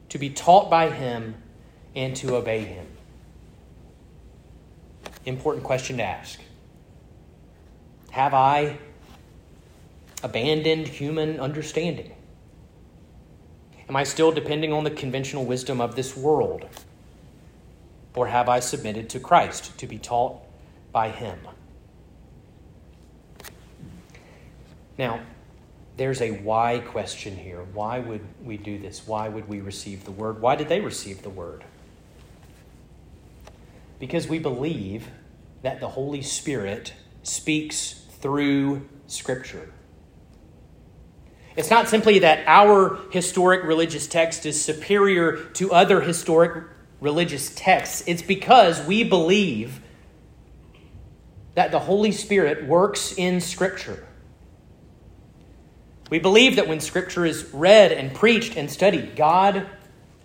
to 0.09 0.17
be 0.17 0.29
taught 0.29 0.69
by 0.69 0.89
Him 0.89 1.35
and 1.95 2.15
to 2.17 2.35
obey 2.35 2.63
Him. 2.63 2.87
Important 5.25 5.63
question 5.63 5.97
to 5.97 6.03
ask. 6.03 6.39
Have 8.11 8.33
I 8.33 8.77
abandoned 10.23 10.87
human 10.87 11.39
understanding? 11.39 12.11
Am 13.91 13.97
I 13.97 14.05
still 14.05 14.31
depending 14.31 14.71
on 14.71 14.85
the 14.85 14.89
conventional 14.89 15.43
wisdom 15.43 15.81
of 15.81 15.97
this 15.97 16.15
world? 16.15 16.65
Or 18.15 18.27
have 18.27 18.47
I 18.47 18.61
submitted 18.61 19.09
to 19.09 19.19
Christ 19.19 19.77
to 19.79 19.85
be 19.85 19.97
taught 19.97 20.41
by 20.93 21.09
Him? 21.09 21.37
Now, 24.97 25.19
there's 25.97 26.21
a 26.21 26.31
why 26.31 26.79
question 26.79 27.35
here. 27.35 27.65
Why 27.73 27.99
would 27.99 28.21
we 28.45 28.55
do 28.55 28.79
this? 28.79 29.05
Why 29.05 29.27
would 29.27 29.49
we 29.49 29.59
receive 29.59 30.05
the 30.05 30.11
Word? 30.11 30.41
Why 30.41 30.55
did 30.55 30.69
they 30.69 30.79
receive 30.79 31.21
the 31.21 31.29
Word? 31.29 31.65
Because 33.99 34.25
we 34.25 34.39
believe 34.39 35.09
that 35.63 35.81
the 35.81 35.89
Holy 35.89 36.21
Spirit 36.21 36.93
speaks 37.23 38.05
through 38.21 38.87
Scripture. 39.07 39.73
It's 41.55 41.69
not 41.69 41.89
simply 41.89 42.19
that 42.19 42.43
our 42.47 42.99
historic 43.11 43.63
religious 43.63 44.07
text 44.07 44.45
is 44.45 44.63
superior 44.63 45.43
to 45.53 45.71
other 45.73 46.01
historic 46.01 46.65
religious 47.01 47.53
texts, 47.55 48.03
it's 48.05 48.21
because 48.21 48.85
we 48.85 49.03
believe 49.03 49.81
that 51.55 51.71
the 51.71 51.79
Holy 51.79 52.11
Spirit 52.11 52.65
works 52.65 53.13
in 53.17 53.41
Scripture. 53.41 54.07
We 56.09 56.19
believe 56.19 56.57
that 56.57 56.67
when 56.67 56.79
Scripture 56.79 57.25
is 57.25 57.51
read 57.53 57.91
and 57.91 58.13
preached 58.13 58.55
and 58.55 58.69
studied, 58.69 59.15
God, 59.15 59.67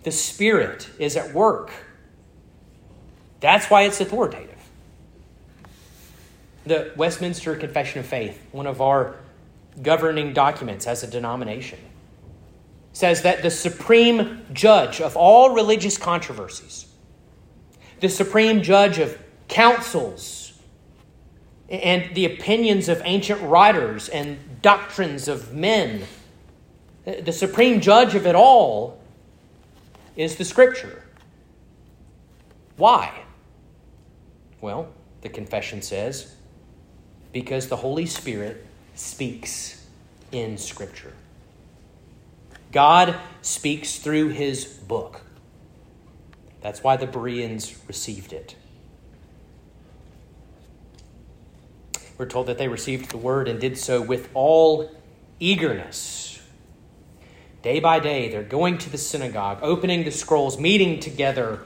the 0.03 0.11
Spirit, 0.11 0.89
is 0.99 1.17
at 1.17 1.33
work. 1.33 1.71
That's 3.39 3.67
why 3.67 3.83
it's 3.83 3.99
authoritative. 3.99 4.55
The 6.65 6.91
Westminster 6.95 7.55
Confession 7.55 7.99
of 7.99 8.05
Faith, 8.05 8.39
one 8.51 8.67
of 8.67 8.81
our 8.81 9.15
governing 9.81 10.33
documents 10.33 10.87
as 10.87 11.03
a 11.03 11.07
denomination 11.07 11.79
says 12.93 13.21
that 13.21 13.43
the 13.43 13.51
supreme 13.51 14.43
judge 14.53 15.01
of 15.01 15.15
all 15.15 15.51
religious 15.51 15.97
controversies, 15.97 16.87
the 17.99 18.09
supreme 18.09 18.63
judge 18.63 18.97
of 18.97 19.17
councils, 19.47 20.53
and 21.69 22.15
the 22.15 22.25
opinions 22.25 22.89
of 22.89 23.01
ancient 23.05 23.41
writers 23.41 24.09
and 24.09 24.37
doctrines 24.61 25.27
of 25.27 25.53
men, 25.53 26.01
the 27.05 27.31
supreme 27.31 27.81
judge 27.81 28.15
of 28.15 28.25
it 28.25 28.35
all 28.35 28.99
is 30.17 30.35
the 30.35 30.45
Scripture. 30.45 31.03
Why? 32.75 33.23
Well, 34.61 34.89
the 35.21 35.29
confession 35.29 35.81
says, 35.81 36.35
because 37.31 37.67
the 37.67 37.77
Holy 37.77 38.05
Spirit 38.05 38.66
speaks 38.99 39.85
in 40.31 40.57
Scripture. 40.57 41.13
God 42.71 43.15
speaks 43.41 43.97
through 43.97 44.29
his 44.29 44.65
book. 44.65 45.21
That's 46.61 46.83
why 46.83 46.97
the 46.97 47.07
Bereans 47.07 47.77
received 47.87 48.33
it. 48.33 48.55
We're 52.17 52.25
told 52.25 52.47
that 52.47 52.57
they 52.57 52.67
received 52.67 53.11
the 53.11 53.17
word 53.17 53.47
and 53.47 53.59
did 53.59 53.77
so 53.77 54.01
with 54.01 54.29
all 54.33 54.91
eagerness. 55.39 56.41
Day 57.61 57.79
by 57.79 57.99
day, 57.99 58.29
they're 58.29 58.43
going 58.43 58.77
to 58.79 58.89
the 58.89 58.97
synagogue, 58.97 59.59
opening 59.61 60.03
the 60.03 60.11
scrolls, 60.11 60.59
meeting 60.59 60.99
together, 60.99 61.61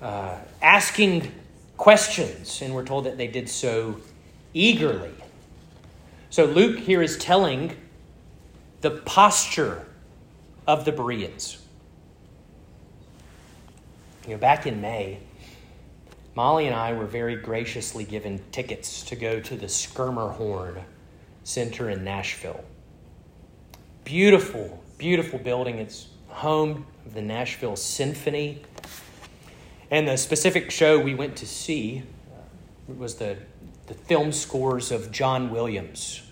uh, 0.00 0.36
asking 0.60 1.32
questions, 1.76 2.62
and 2.62 2.74
we're 2.74 2.84
told 2.84 3.04
that 3.04 3.16
they 3.16 3.26
did 3.26 3.48
so 3.48 3.96
eagerly. 4.54 5.12
So 6.32 6.46
Luke 6.46 6.78
here 6.78 7.02
is 7.02 7.18
telling 7.18 7.76
the 8.80 8.90
posture 8.90 9.84
of 10.66 10.86
the 10.86 10.90
Bereans. 10.90 11.58
You 14.24 14.30
know, 14.30 14.38
back 14.38 14.66
in 14.66 14.80
May, 14.80 15.18
Molly 16.34 16.66
and 16.66 16.74
I 16.74 16.94
were 16.94 17.04
very 17.04 17.36
graciously 17.36 18.04
given 18.04 18.42
tickets 18.50 19.02
to 19.02 19.14
go 19.14 19.40
to 19.40 19.56
the 19.56 19.66
Schermerhorn 19.66 20.82
Center 21.44 21.90
in 21.90 22.02
Nashville. 22.02 22.64
Beautiful, 24.02 24.82
beautiful 24.96 25.38
building. 25.38 25.80
It's 25.80 26.06
home 26.28 26.86
of 27.04 27.12
the 27.12 27.20
Nashville 27.20 27.76
Symphony. 27.76 28.62
And 29.90 30.08
the 30.08 30.16
specific 30.16 30.70
show 30.70 30.98
we 30.98 31.14
went 31.14 31.36
to 31.36 31.46
see 31.46 32.04
uh, 32.32 32.94
was 32.94 33.16
the 33.16 33.36
the 33.86 33.94
film 33.94 34.32
scores 34.32 34.90
of 34.92 35.10
John 35.10 35.50
Williams. 35.50 36.22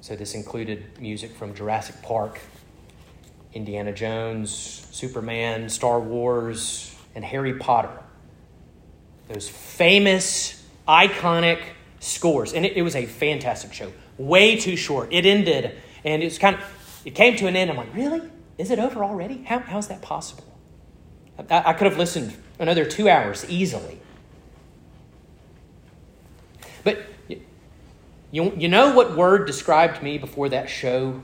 So 0.00 0.16
this 0.16 0.34
included 0.34 1.00
music 1.00 1.34
from 1.36 1.54
Jurassic 1.54 2.02
Park, 2.02 2.40
Indiana 3.54 3.92
Jones, 3.92 4.86
Superman, 4.90 5.68
Star 5.68 6.00
Wars, 6.00 6.94
and 7.14 7.24
Harry 7.24 7.54
Potter. 7.54 7.96
Those 9.28 9.48
famous, 9.48 10.66
iconic 10.88 11.60
scores. 12.00 12.52
And 12.52 12.66
it, 12.66 12.76
it 12.76 12.82
was 12.82 12.96
a 12.96 13.06
fantastic 13.06 13.72
show. 13.72 13.92
Way 14.18 14.56
too 14.56 14.76
short. 14.76 15.12
It 15.12 15.24
ended, 15.24 15.78
and 16.04 16.22
it's 16.22 16.38
kind 16.38 16.56
of, 16.56 16.62
it 17.04 17.14
came 17.14 17.36
to 17.36 17.46
an 17.46 17.56
end. 17.56 17.70
I'm 17.70 17.76
like, 17.76 17.94
really? 17.94 18.22
Is 18.58 18.70
it 18.70 18.78
over 18.78 19.04
already? 19.04 19.44
How, 19.44 19.60
how's 19.60 19.88
that 19.88 20.02
possible? 20.02 20.44
I, 21.48 21.70
I 21.70 21.72
could 21.74 21.86
have 21.86 21.98
listened 21.98 22.34
another 22.58 22.84
two 22.84 23.08
hours 23.08 23.48
easily. 23.48 24.00
But 26.84 27.02
you, 27.28 28.52
you 28.56 28.68
know 28.68 28.94
what 28.94 29.16
word 29.16 29.46
described 29.46 30.02
me 30.02 30.18
before 30.18 30.48
that 30.48 30.70
show? 30.70 31.22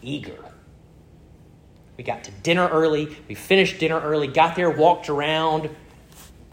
Eager. 0.00 0.38
We 1.96 2.04
got 2.04 2.24
to 2.24 2.30
dinner 2.30 2.68
early. 2.68 3.16
We 3.28 3.34
finished 3.34 3.78
dinner 3.78 4.00
early, 4.00 4.26
got 4.26 4.56
there, 4.56 4.70
walked 4.70 5.08
around. 5.08 5.68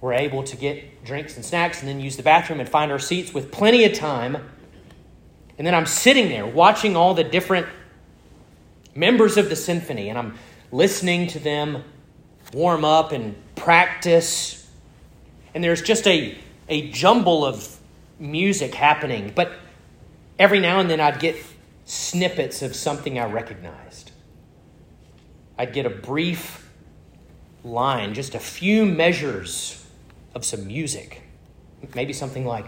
We're 0.02 0.14
able 0.14 0.44
to 0.44 0.58
get 0.58 1.04
drinks 1.04 1.36
and 1.36 1.46
snacks 1.46 1.80
and 1.80 1.88
then 1.88 2.00
use 2.00 2.18
the 2.18 2.24
bathroom 2.24 2.60
and 2.60 2.68
find 2.68 2.92
our 2.92 3.00
seats 3.00 3.34
with 3.34 3.52
plenty 3.52 3.86
of 3.86 3.94
time. 3.94 4.38
And 5.58 5.66
then 5.66 5.74
I'm 5.74 5.86
sitting 5.86 6.30
there 6.30 6.46
watching 6.46 6.96
all 6.96 7.14
the 7.14 7.24
different 7.24 7.68
members 8.96 9.38
of 9.38 9.50
the 9.50 9.56
symphony 9.56 10.10
and 10.10 10.18
I'm 10.18 10.36
listening 10.72 11.28
to 11.28 11.40
them 11.40 11.84
warm 12.54 12.84
up 12.84 13.12
and 13.12 13.36
practice. 13.56 14.70
And 15.54 15.64
there's 15.64 15.82
just 15.82 16.06
a 16.08 16.38
a 16.70 16.90
jumble 16.92 17.46
of 17.46 17.78
music 18.20 18.76
happening, 18.76 19.32
but 19.36 19.52
every 20.38 20.60
now 20.60 20.80
and 20.80 20.90
then 20.90 21.00
I'd 21.00 21.20
get 21.20 21.36
snippets 21.86 22.62
of 22.62 22.76
something 22.76 23.20
I 23.20 23.26
recognized. 23.26 24.12
I'd 25.58 25.74
get 25.74 25.86
a 25.86 25.90
brief 25.90 26.70
line, 27.64 28.14
just 28.14 28.36
a 28.36 28.40
few 28.40 28.86
measures 28.86 29.86
of 30.36 30.46
some 30.46 30.68
music. 30.68 31.22
Maybe 31.96 32.14
something 32.14 32.46
like 32.46 32.66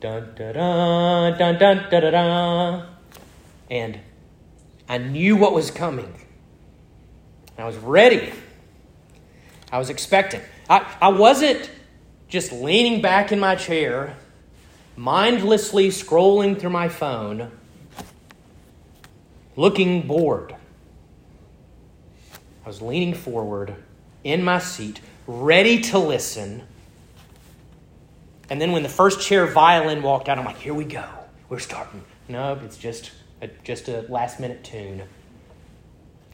dun 0.00 0.34
dun 0.34 0.54
dun 0.54 1.38
dun 1.38 1.58
dun 1.58 1.90
dun 1.90 2.12
dun, 2.12 2.86
and 3.70 4.00
I 4.88 4.98
knew 4.98 5.36
what 5.36 5.54
was 5.54 5.70
coming. 5.70 6.12
I 7.56 7.64
was 7.64 7.76
ready. 7.76 8.32
I 9.70 9.78
was 9.78 9.90
expecting. 9.90 10.40
I, 10.68 10.86
I 11.00 11.08
wasn't 11.08 11.70
just 12.34 12.50
leaning 12.50 13.00
back 13.00 13.30
in 13.30 13.38
my 13.38 13.54
chair, 13.54 14.16
mindlessly 14.96 15.88
scrolling 15.90 16.58
through 16.58 16.70
my 16.70 16.88
phone, 16.88 17.48
looking 19.54 20.04
bored. 20.04 20.52
I 22.64 22.68
was 22.68 22.82
leaning 22.82 23.14
forward 23.14 23.76
in 24.24 24.42
my 24.42 24.58
seat, 24.58 25.00
ready 25.28 25.80
to 25.82 25.98
listen. 26.00 26.64
And 28.50 28.60
then 28.60 28.72
when 28.72 28.82
the 28.82 28.88
first 28.88 29.20
chair 29.20 29.46
violin 29.46 30.02
walked 30.02 30.28
out, 30.28 30.36
I'm 30.36 30.44
like, 30.44 30.58
here 30.58 30.74
we 30.74 30.86
go. 30.86 31.06
We're 31.48 31.60
starting. 31.60 32.02
No, 32.28 32.58
it's 32.64 32.76
just 32.76 33.12
a, 33.42 33.46
just 33.62 33.86
a 33.86 34.00
last 34.08 34.40
minute 34.40 34.64
tune. 34.64 35.04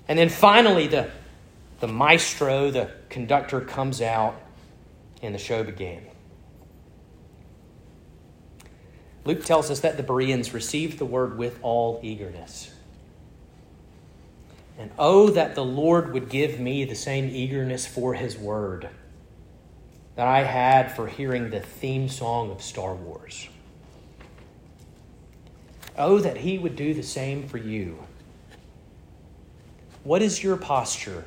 And 0.09 0.19
then 0.19 0.31
finally, 0.31 0.87
the, 0.87 1.11
the 1.81 1.89
maestro, 1.89 2.71
the 2.71 2.91
conductor, 3.11 3.61
comes 3.61 4.01
out, 4.01 4.41
and 5.23 5.35
the 5.35 5.39
show 5.39 5.63
began. 5.63 6.03
Luke 9.25 9.45
tells 9.45 9.71
us 9.71 9.81
that 9.81 9.97
the 9.97 10.03
Bereans 10.03 10.55
received 10.55 10.99
the 10.99 11.05
word 11.05 11.37
with 11.37 11.59
all 11.63 12.01
eagerness. 12.03 12.71
And 14.79 14.91
oh, 14.99 15.29
that 15.31 15.55
the 15.55 15.65
Lord 15.65 16.15
would 16.15 16.31
give 16.31 16.59
me 16.59 16.85
the 16.85 16.95
same 16.95 17.29
eagerness 17.29 17.87
for 17.87 18.15
his 18.15 18.39
word 18.39 18.89
that 20.17 20.27
I 20.27 20.43
had 20.43 20.93
for 20.93 21.07
hearing 21.07 21.51
the 21.51 21.61
theme 21.61 22.09
song 22.09 22.51
of 22.51 22.63
Star 22.63 22.95
Wars. 22.95 23.49
Oh, 25.97 26.19
that 26.19 26.39
he 26.39 26.59
would 26.59 26.77
do 26.77 26.95
the 26.95 27.03
same 27.03 27.47
for 27.47 27.59
you. 27.59 28.05
What 30.03 30.23
is 30.23 30.43
your 30.43 30.57
posture 30.57 31.25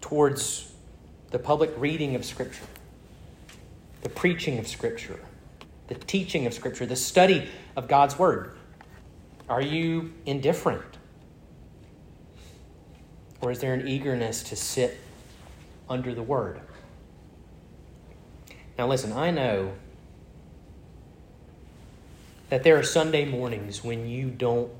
towards 0.00 0.67
the 1.30 1.38
public 1.38 1.72
reading 1.76 2.14
of 2.14 2.24
Scripture, 2.24 2.64
the 4.02 4.08
preaching 4.08 4.58
of 4.58 4.66
Scripture, 4.66 5.20
the 5.88 5.94
teaching 5.94 6.46
of 6.46 6.54
Scripture, 6.54 6.86
the 6.86 6.96
study 6.96 7.48
of 7.76 7.88
God's 7.88 8.18
Word? 8.18 8.56
Are 9.48 9.62
you 9.62 10.12
indifferent? 10.26 10.98
Or 13.40 13.50
is 13.50 13.60
there 13.60 13.74
an 13.74 13.86
eagerness 13.86 14.42
to 14.44 14.56
sit 14.56 14.98
under 15.88 16.14
the 16.14 16.22
Word? 16.22 16.60
Now, 18.76 18.86
listen, 18.86 19.12
I 19.12 19.30
know 19.30 19.72
that 22.48 22.62
there 22.62 22.78
are 22.78 22.82
Sunday 22.82 23.24
mornings 23.24 23.84
when 23.84 24.08
you 24.08 24.30
don't 24.30 24.70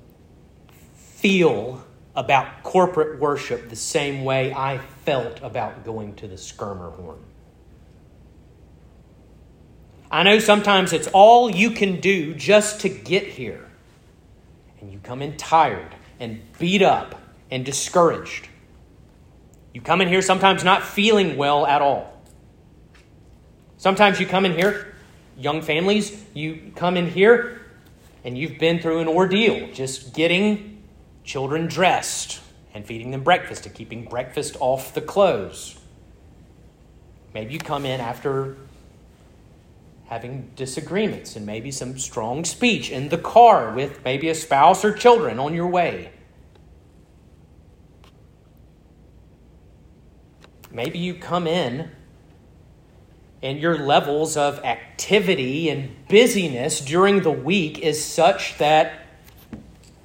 feel 0.95 1.85
about 2.15 2.63
corporate 2.63 3.21
worship 3.21 3.69
the 3.69 3.77
same 3.77 4.25
way 4.25 4.53
I 4.53 4.79
felt 5.09 5.41
about 5.43 5.87
going 5.87 6.15
to 6.15 6.29
the 6.29 6.35
Schermerhorn. 6.35 7.17
I 10.11 10.23
know 10.23 10.39
sometimes 10.39 10.93
it's 10.93 11.09
all 11.15 11.49
you 11.49 11.71
can 11.71 11.99
do 12.01 12.35
just 12.35 12.83
to 12.83 12.91
get 12.91 13.27
here 13.27 13.71
and 14.83 14.93
you 14.93 15.01
come 15.03 15.23
in 15.23 15.39
tired 15.39 15.95
and 16.21 16.43
beat 16.59 16.83
up 16.83 17.19
and 17.51 17.65
discouraged. 17.65 18.49
You 19.73 19.81
come 19.81 20.03
in 20.03 20.09
here 20.09 20.21
sometimes 20.21 20.63
not 20.63 20.83
feeling 20.83 21.39
well 21.39 21.67
at 21.67 21.81
all. 21.81 22.23
Sometimes 23.79 24.21
you 24.21 24.27
come 24.27 24.45
in 24.45 24.53
here, 24.53 24.95
young 25.39 25.63
families, 25.63 26.23
you 26.35 26.71
come 26.77 26.99
in 26.99 27.09
here 27.11 27.63
and 28.25 28.37
you've 28.37 28.59
been 28.59 28.79
through 28.79 28.99
an 28.99 29.09
ordeal 29.09 29.73
just 29.73 30.13
getting 30.13 30.83
children 31.25 31.67
dressed 31.67 32.43
and 32.79 32.87
feeding 32.87 33.11
them 33.11 33.25
breakfast 33.25 33.67
and 33.67 33.75
keeping 33.75 34.05
breakfast 34.05 34.57
off 34.61 34.95
the 34.95 35.01
clothes. 35.01 35.77
Maybe 37.35 37.55
you 37.55 37.59
come 37.59 37.85
in 37.85 38.01
after 38.01 38.57
having 40.07 40.53
disagreements 40.55 41.35
and 41.35 41.45
maybe 41.45 41.73
some 41.73 41.99
strong 41.99 42.45
speech 42.45 42.89
in 42.93 43.09
the 43.09 43.19
car 43.19 43.75
with 43.75 44.05
maybe 44.05 44.29
a 44.29 44.35
spouse 44.35 44.85
or 44.85 44.93
children 44.93 45.41
on 45.41 45.55
your 45.55 45.67
way. 45.67 46.13
Maybe 50.71 51.01
you 51.01 51.15
come 51.15 51.49
in 51.49 51.91
and 53.43 53.59
your 53.59 53.77
levels 53.77 54.37
of 54.37 54.61
activity 54.61 55.69
and 55.69 55.97
busyness 56.07 56.81
during 56.81 57.23
the 57.23 57.33
week 57.33 57.81
is 57.81 58.05
such 58.05 58.57
that 58.59 59.05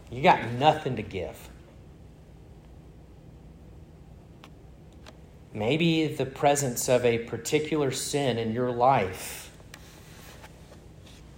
you 0.09 0.23
got 0.23 0.53
nothing 0.53 0.95
to 0.95 1.03
give. 1.03 1.51
Maybe 5.53 6.07
the 6.07 6.25
presence 6.25 6.89
of 6.89 7.05
a 7.05 7.19
particular 7.19 7.91
sin 7.91 8.39
in 8.39 8.53
your 8.53 8.71
life 8.71 9.51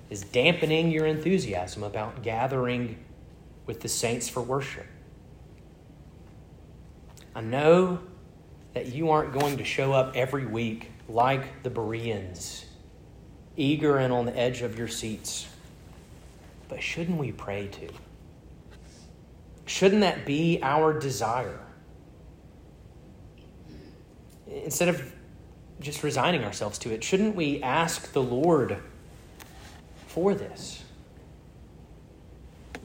is 0.10 0.22
dampening 0.22 0.90
your 0.90 1.06
enthusiasm 1.06 1.84
about 1.84 2.24
gathering 2.24 3.04
with 3.66 3.82
the 3.82 3.90
saints 3.90 4.30
for 4.30 4.42
worship. 4.42 4.86
I 7.36 7.42
know 7.42 8.00
that 8.74 8.94
you 8.94 9.10
aren't 9.10 9.34
going 9.34 9.58
to 9.58 9.66
show 9.66 9.92
up 9.92 10.16
every 10.16 10.46
week 10.46 10.92
like 11.10 11.64
the 11.64 11.70
Bereans, 11.70 12.66
eager 13.58 13.98
and 13.98 14.14
on 14.14 14.26
the 14.26 14.38
edge 14.38 14.62
of 14.62 14.78
your 14.78 14.88
seats. 14.88 15.48
But 16.70 16.82
shouldn't 16.82 17.18
we 17.18 17.34
pray 17.34 17.68
to? 17.68 17.90
Shouldn't 19.66 20.02
that 20.02 20.26
be 20.26 20.60
our 20.62 20.98
desire? 20.98 21.65
Instead 24.48 24.90
of 24.90 25.14
just 25.80 26.04
resigning 26.04 26.44
ourselves 26.44 26.78
to 26.80 26.94
it, 26.94 27.04
shouldn't 27.04 27.36
we 27.36 27.62
ask 27.62 28.12
the 28.14 28.24
Lord? 28.24 28.82
for 30.16 30.34
this. 30.34 30.82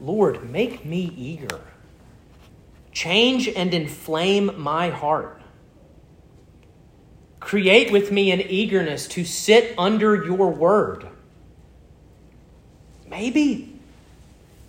Lord, 0.01 0.51
make 0.51 0.83
me 0.83 1.13
eager. 1.15 1.61
Change 2.91 3.47
and 3.47 3.73
inflame 3.73 4.51
my 4.59 4.89
heart. 4.89 5.41
Create 7.39 7.89
with 7.89 8.11
me 8.11 8.31
an 8.31 8.41
eagerness 8.41 9.07
to 9.07 9.23
sit 9.23 9.73
under 9.77 10.25
your 10.25 10.49
word. 10.49 11.07
Maybe 13.07 13.79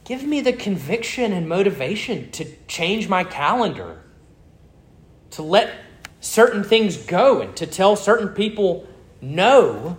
give 0.05 0.23
me 0.23 0.41
the 0.41 0.53
conviction 0.53 1.33
and 1.33 1.49
motivation 1.49 2.31
to 2.31 2.47
change 2.69 3.09
my 3.09 3.25
calendar, 3.25 4.05
to 5.31 5.43
let 5.43 5.82
certain 6.23 6.65
things 6.65 6.97
go, 6.97 7.43
and 7.43 7.55
to 7.57 7.67
tell 7.67 7.97
certain 7.97 8.29
people 8.29 8.87
no 9.21 9.99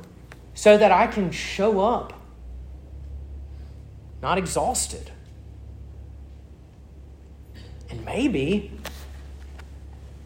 so 0.55 0.77
that 0.77 0.91
I 0.91 1.05
can 1.05 1.29
show 1.31 1.79
up 1.79 2.19
not 4.23 4.37
exhausted. 4.37 5.11
And 7.89 8.03
maybe 8.05 8.71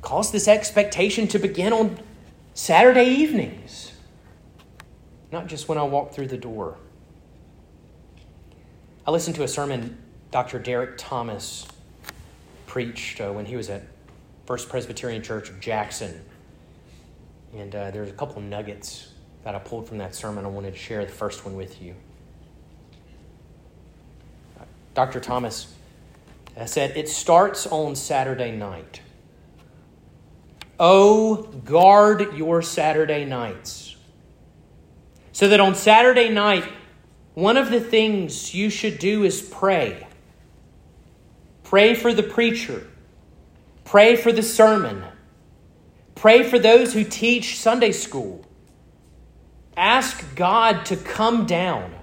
cause 0.02 0.32
this 0.32 0.48
expectation 0.48 1.28
to 1.30 1.40
begin 1.40 1.74
on 1.74 2.00
Saturday 2.54 3.06
evenings, 3.06 3.92
not 5.32 5.48
just 5.48 5.68
when 5.68 5.80
I 5.80 5.84
walk 5.84 6.14
through 6.14 6.28
the 6.28 6.38
door. 6.38 6.78
I 9.06 9.12
listened 9.12 9.36
to 9.38 9.44
a 9.44 9.48
sermon 9.48 9.98
Dr. 10.30 10.60
Derek 10.60 10.98
Thomas 10.98 11.68
preached 12.68 13.20
uh, 13.20 13.32
when 13.32 13.46
he 13.46 13.56
was 13.56 13.70
at 13.70 13.82
First 14.48 14.70
Presbyterian 14.70 15.22
Church 15.22 15.50
of 15.50 15.60
Jackson. 15.60 16.22
And 17.54 17.76
uh, 17.76 17.92
there's 17.92 18.10
a 18.10 18.14
couple 18.14 18.42
nuggets 18.42 19.10
that 19.44 19.54
I 19.54 19.60
pulled 19.60 19.90
from 19.90 19.98
that 19.98 20.16
sermon. 20.16 20.46
I 20.46 20.48
wanted 20.48 20.72
to 20.72 20.80
share 20.80 21.04
the 21.04 21.12
first 21.12 21.44
one 21.44 21.58
with 21.58 21.82
you. 21.82 21.94
Dr. 24.94 25.20
Thomas 25.20 25.74
said, 26.66 26.96
It 26.96 27.10
starts 27.10 27.68
on 27.68 27.98
Saturday 27.98 28.56
night. 28.56 29.02
Oh, 30.80 31.44
guard 31.66 32.34
your 32.38 32.62
Saturday 32.62 33.26
nights. 33.26 33.98
So 35.34 35.50
that 35.50 35.60
on 35.60 35.76
Saturday 35.76 36.30
night, 36.30 36.64
one 37.34 37.58
of 37.58 37.70
the 37.70 37.82
things 37.82 38.56
you 38.56 38.70
should 38.70 38.98
do 38.98 39.26
is 39.26 39.42
pray. 39.42 40.08
Pray 41.64 41.94
for 41.94 42.14
the 42.14 42.24
preacher. 42.24 42.88
Pray 43.88 44.16
for 44.16 44.32
the 44.32 44.44
sermon. 44.44 45.04
Pray 46.14 46.44
for 46.44 46.60
those 46.60 46.94
who 46.94 47.04
teach 47.04 47.58
Sunday 47.58 47.92
school. 47.92 48.46
Ask 49.76 50.36
God 50.36 50.86
to 50.86 50.96
come 50.96 51.46
down 51.46 51.94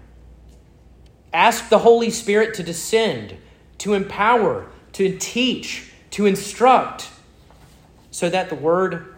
Ask 1.34 1.68
the 1.68 1.80
Holy 1.80 2.10
Spirit 2.10 2.54
to 2.54 2.62
descend, 2.62 3.36
to 3.78 3.94
empower, 3.94 4.70
to 4.92 5.18
teach, 5.18 5.90
to 6.10 6.26
instruct, 6.26 7.10
so 8.12 8.30
that 8.30 8.48
the 8.48 8.54
word 8.54 9.16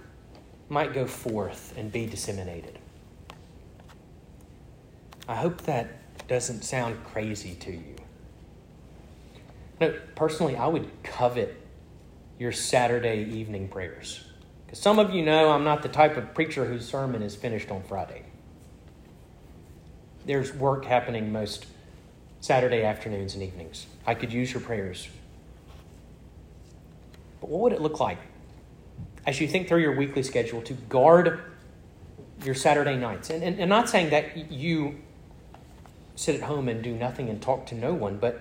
might 0.71 0.95
go 0.95 1.07
forth 1.07 1.75
and 1.77 1.93
be 1.93 2.07
disseminated. 2.07 2.79
I 5.29 5.35
hope 5.35 5.61
that 5.63 6.27
doesn't 6.27 6.63
sound 6.63 7.05
crazy 7.05 7.55
to 7.57 7.73
you. 7.73 7.97
No, 9.79 9.95
personally, 10.15 10.57
I 10.57 10.67
would 10.67 10.91
covet 11.03 11.66
your 12.39 12.53
Saturday 12.53 13.25
evening 13.31 13.69
prayers. 13.69 14.25
Because 14.67 14.79
some 14.79 14.99
of 14.99 15.13
you 15.15 15.25
know 15.25 15.51
I'm 15.51 15.65
not 15.65 15.83
the 15.83 15.89
type 15.89 16.17
of 16.17 16.35
preacher 16.35 16.65
whose 16.65 16.87
sermon 16.87 17.23
is 17.23 17.35
finished 17.35 17.71
on 17.71 17.83
Friday. 17.83 18.25
There's 20.27 20.53
work 20.53 20.85
happening 20.85 21.33
most 21.33 21.67
Saturday 22.41 22.83
afternoons 22.83 23.35
and 23.35 23.43
evenings. 23.43 23.87
I 24.07 24.15
could 24.15 24.33
use 24.33 24.53
your 24.53 24.61
prayers. 24.61 25.09
But 27.41 27.51
what 27.51 27.61
would 27.63 27.73
it 27.73 27.81
look 27.81 28.01
like 28.01 28.19
as 29.27 29.41
you 29.41 29.49
think 29.49 29.69
through 29.69 29.81
your 29.81 29.97
weekly 29.97 30.23
schedule 30.23 30.63
to 30.63 30.75
guard 30.75 31.41
your 32.45 32.55
Saturday 32.55 32.97
nights? 32.97 33.31
And, 33.31 33.43
and, 33.43 33.59
and 33.59 33.69
not 33.69 33.89
saying 33.89 34.11
that 34.11 34.51
you 34.51 34.97
sit 36.17 36.35
at 36.35 36.43
home 36.43 36.69
and 36.69 36.83
do 36.83 36.95
nothing 36.95 37.29
and 37.29 37.41
talk 37.41 37.67
to 37.67 37.75
no 37.75 37.95
one, 37.95 38.19
but 38.19 38.41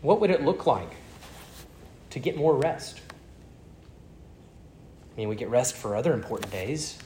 what 0.00 0.20
would 0.20 0.30
it 0.30 0.42
look 0.42 0.66
like 0.66 0.90
to 2.14 2.20
get 2.20 2.36
more 2.36 2.54
rest? 2.54 3.00
I 5.12 5.16
mean, 5.16 5.28
we 5.28 5.34
get 5.34 5.50
rest 5.50 5.74
for 5.74 5.96
other 5.96 6.12
important 6.12 6.52
days. 6.52 6.96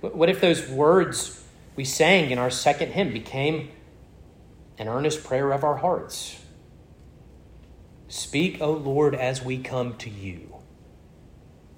What 0.00 0.30
if 0.30 0.40
those 0.40 0.66
words 0.66 1.38
we 1.76 1.84
sang 1.84 2.30
in 2.30 2.38
our 2.38 2.48
second 2.48 2.92
hymn 2.92 3.12
became 3.12 3.68
an 4.78 4.88
earnest 4.88 5.22
prayer 5.22 5.52
of 5.52 5.64
our 5.64 5.76
hearts? 5.76 6.40
Speak, 8.08 8.62
O 8.62 8.72
Lord, 8.72 9.14
as 9.14 9.44
we 9.44 9.58
come 9.58 9.98
to 9.98 10.08
you, 10.08 10.56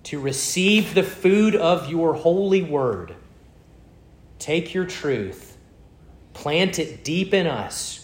to 0.05 0.21
receive 0.21 0.95
the 0.95 1.03
food 1.03 1.57
of 1.57 1.91
your 1.91 2.15
holy 2.15 2.63
word. 2.63 3.17
Take 4.39 4.75
your 4.75 4.87
truth, 4.87 5.57
plant 6.35 6.79
it 6.79 7.03
deep 7.03 7.35
in 7.35 7.49
us, 7.49 8.02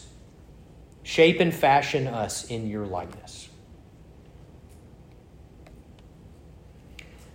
shape 1.08 1.40
and 1.40 1.54
fashion 1.54 2.06
us 2.06 2.44
in 2.50 2.68
your 2.68 2.84
likeness. 2.84 3.48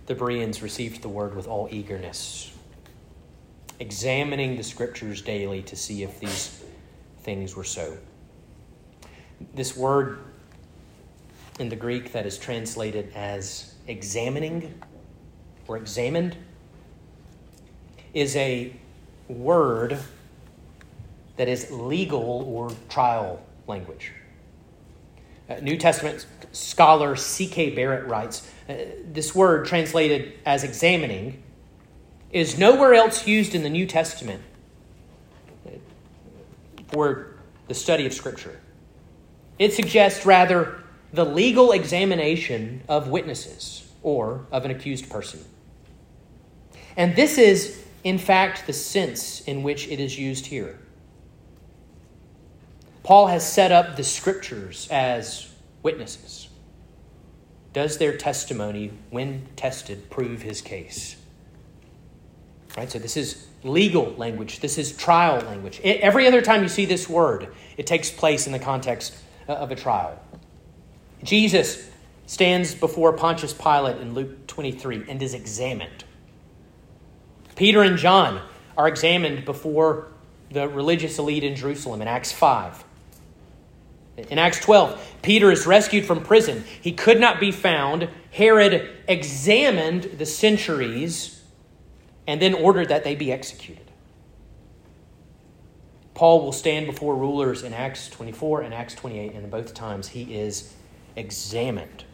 The 0.06 0.14
Bereans 0.14 0.62
received 0.62 1.02
the 1.02 1.08
word 1.08 1.34
with 1.34 1.48
all 1.48 1.66
eagerness, 1.72 2.52
examining 3.80 4.56
the 4.56 4.62
scriptures 4.62 5.22
daily 5.22 5.60
to 5.62 5.74
see 5.74 6.04
if 6.04 6.20
these 6.20 6.62
things 7.22 7.56
were 7.56 7.64
so. 7.64 7.98
This 9.54 9.76
word 9.76 10.20
in 11.58 11.68
the 11.68 11.74
Greek 11.74 12.12
that 12.12 12.26
is 12.26 12.38
translated 12.38 13.10
as 13.16 13.74
examining 13.88 14.72
or 15.66 15.78
examined 15.78 16.36
is 18.14 18.36
a 18.36 18.72
word 19.26 19.98
that 21.36 21.48
is 21.48 21.72
legal 21.72 22.44
or 22.46 22.70
trial 22.88 23.44
language. 23.66 24.12
Uh, 25.48 25.56
New 25.56 25.76
Testament 25.76 26.26
scholar 26.52 27.16
C.K. 27.16 27.70
Barrett 27.70 28.06
writes 28.06 28.50
uh, 28.68 28.74
this 29.04 29.34
word 29.34 29.66
translated 29.66 30.32
as 30.46 30.64
examining 30.64 31.42
is 32.30 32.58
nowhere 32.58 32.94
else 32.94 33.26
used 33.26 33.54
in 33.54 33.62
the 33.62 33.70
New 33.70 33.86
Testament 33.86 34.42
for 36.88 37.36
the 37.68 37.74
study 37.74 38.06
of 38.06 38.12
Scripture. 38.12 38.60
It 39.58 39.72
suggests 39.72 40.24
rather 40.24 40.82
the 41.12 41.24
legal 41.24 41.72
examination 41.72 42.82
of 42.88 43.08
witnesses 43.08 43.88
or 44.02 44.46
of 44.50 44.64
an 44.64 44.70
accused 44.70 45.08
person. 45.08 45.44
And 46.96 47.16
this 47.16 47.38
is, 47.38 47.84
in 48.04 48.18
fact, 48.18 48.66
the 48.66 48.72
sense 48.72 49.40
in 49.42 49.62
which 49.62 49.88
it 49.88 50.00
is 50.00 50.18
used 50.18 50.46
here. 50.46 50.78
Paul 53.04 53.26
has 53.26 53.50
set 53.50 53.70
up 53.70 53.96
the 53.96 54.02
scriptures 54.02 54.88
as 54.90 55.50
witnesses. 55.82 56.48
Does 57.74 57.98
their 57.98 58.16
testimony, 58.16 58.92
when 59.10 59.46
tested, 59.56 60.08
prove 60.08 60.40
his 60.40 60.62
case? 60.62 61.16
Right? 62.78 62.90
So 62.90 62.98
this 62.98 63.16
is 63.18 63.46
legal 63.62 64.14
language. 64.14 64.60
This 64.60 64.78
is 64.78 64.96
trial 64.96 65.44
language. 65.44 65.80
every 65.84 66.26
other 66.26 66.40
time 66.40 66.62
you 66.62 66.68
see 66.68 66.86
this 66.86 67.08
word, 67.08 67.54
it 67.76 67.86
takes 67.86 68.10
place 68.10 68.46
in 68.46 68.52
the 68.52 68.58
context 68.58 69.14
uh, 69.48 69.52
of 69.52 69.70
a 69.70 69.76
trial. 69.76 70.18
Jesus 71.22 71.90
stands 72.26 72.74
before 72.74 73.12
Pontius 73.12 73.52
Pilate 73.52 73.98
in 73.98 74.14
Luke 74.14 74.46
23 74.46 75.04
and 75.08 75.22
is 75.22 75.34
examined. 75.34 76.04
Peter 77.54 77.82
and 77.82 77.98
John 77.98 78.40
are 78.78 78.88
examined 78.88 79.44
before 79.44 80.08
the 80.50 80.68
religious 80.68 81.18
elite 81.18 81.44
in 81.44 81.54
Jerusalem 81.54 82.00
in 82.00 82.08
Acts 82.08 82.32
5. 82.32 82.84
In 84.16 84.38
Acts 84.38 84.60
12, 84.60 85.16
Peter 85.22 85.50
is 85.50 85.66
rescued 85.66 86.04
from 86.04 86.22
prison. 86.22 86.64
He 86.80 86.92
could 86.92 87.18
not 87.18 87.40
be 87.40 87.50
found. 87.50 88.08
Herod 88.30 88.88
examined 89.08 90.04
the 90.18 90.26
centuries 90.26 91.42
and 92.26 92.40
then 92.40 92.54
ordered 92.54 92.88
that 92.88 93.04
they 93.04 93.16
be 93.16 93.32
executed. 93.32 93.90
Paul 96.14 96.44
will 96.44 96.52
stand 96.52 96.86
before 96.86 97.16
rulers 97.16 97.64
in 97.64 97.74
Acts 97.74 98.08
24 98.08 98.62
and 98.62 98.72
Acts 98.72 98.94
28, 98.94 99.32
and 99.34 99.44
in 99.44 99.50
both 99.50 99.74
times 99.74 100.08
he 100.08 100.36
is 100.36 100.72
examined. 101.16 102.04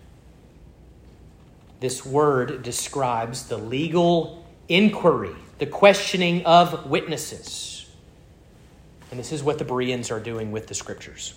This 1.80 2.04
word 2.04 2.62
describes 2.62 3.48
the 3.48 3.58
legal 3.58 4.44
inquiry, 4.68 5.34
the 5.58 5.66
questioning 5.66 6.44
of 6.46 6.86
witnesses. 6.86 7.90
And 9.10 9.18
this 9.18 9.32
is 9.32 9.42
what 9.42 9.58
the 9.58 9.64
Bereans 9.64 10.10
are 10.10 10.20
doing 10.20 10.50
with 10.50 10.66
the 10.66 10.74
scriptures. 10.74 11.34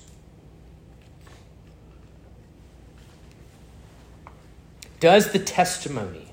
Does 5.04 5.34
the 5.34 5.40
testimony 5.40 6.32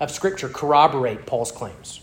of 0.00 0.10
Scripture 0.10 0.48
corroborate 0.48 1.26
Paul's 1.26 1.52
claims? 1.52 2.00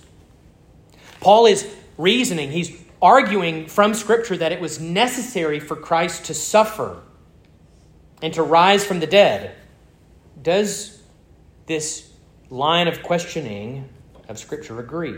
Paul 1.22 1.48
is 1.48 1.68
reasoning, 1.98 2.52
he's 2.52 2.80
arguing 3.02 3.66
from 3.66 3.96
Scripture 3.96 4.38
that 4.38 4.52
it 4.52 4.62
was 4.62 4.80
necessary 4.80 5.60
for 5.60 5.76
Christ 5.76 6.26
to 6.26 6.36
suffer 6.36 7.02
and 8.22 8.32
to 8.36 8.44
rise 8.44 8.86
from 8.86 9.00
the 9.00 9.08
dead. 9.08 9.56
Does 10.40 11.02
this 11.66 12.14
line 12.52 12.88
of 12.88 13.02
questioning 13.02 13.90
of 14.30 14.38
Scripture 14.38 14.80
agree? 14.80 15.18